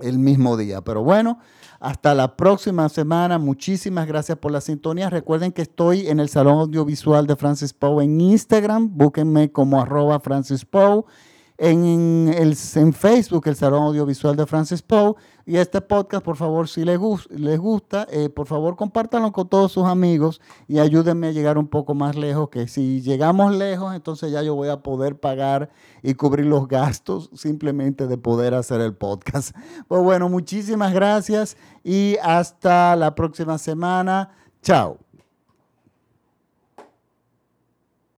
el 0.00 0.18
mismo 0.18 0.56
día. 0.56 0.80
Pero 0.80 1.04
bueno, 1.04 1.38
hasta 1.80 2.14
la 2.14 2.34
próxima 2.34 2.88
semana. 2.88 3.38
Muchísimas 3.38 4.06
gracias 4.06 4.38
por 4.38 4.52
la 4.52 4.62
sintonía. 4.62 5.10
Recuerden 5.10 5.52
que 5.52 5.60
estoy 5.60 6.08
en 6.08 6.18
el 6.18 6.30
Salón 6.30 6.60
Audiovisual 6.60 7.26
de 7.26 7.36
Francis 7.36 7.74
Poe 7.74 8.04
en 8.04 8.18
Instagram. 8.22 8.88
Búsquenme 8.96 9.52
como 9.52 9.82
arroba 9.82 10.18
Francis 10.20 10.64
Poe 10.64 11.04
en, 11.56 12.32
el, 12.36 12.56
en 12.74 12.92
Facebook, 12.92 13.46
el 13.46 13.56
Salón 13.56 13.82
Audiovisual 13.84 14.36
de 14.36 14.46
Francis 14.46 14.82
Poe. 14.82 15.14
Y 15.46 15.56
este 15.56 15.82
podcast, 15.82 16.24
por 16.24 16.36
favor, 16.36 16.68
si 16.68 16.84
les, 16.84 16.98
les 17.30 17.58
gusta, 17.58 18.06
eh, 18.10 18.30
por 18.30 18.46
favor, 18.46 18.76
compártanlo 18.76 19.30
con 19.30 19.46
todos 19.48 19.72
sus 19.72 19.84
amigos 19.84 20.40
y 20.66 20.78
ayúdenme 20.78 21.28
a 21.28 21.32
llegar 21.32 21.58
un 21.58 21.68
poco 21.68 21.94
más 21.94 22.16
lejos, 22.16 22.48
que 22.48 22.66
si 22.66 23.02
llegamos 23.02 23.54
lejos, 23.54 23.94
entonces 23.94 24.32
ya 24.32 24.42
yo 24.42 24.54
voy 24.54 24.70
a 24.70 24.82
poder 24.82 25.20
pagar 25.20 25.70
y 26.02 26.14
cubrir 26.14 26.46
los 26.46 26.66
gastos 26.66 27.28
simplemente 27.34 28.06
de 28.06 28.16
poder 28.16 28.54
hacer 28.54 28.80
el 28.80 28.94
podcast. 28.94 29.54
Pues 29.86 30.02
bueno, 30.02 30.28
muchísimas 30.28 30.94
gracias 30.94 31.56
y 31.82 32.16
hasta 32.22 32.96
la 32.96 33.14
próxima 33.14 33.58
semana. 33.58 34.30
Chao. 34.62 35.03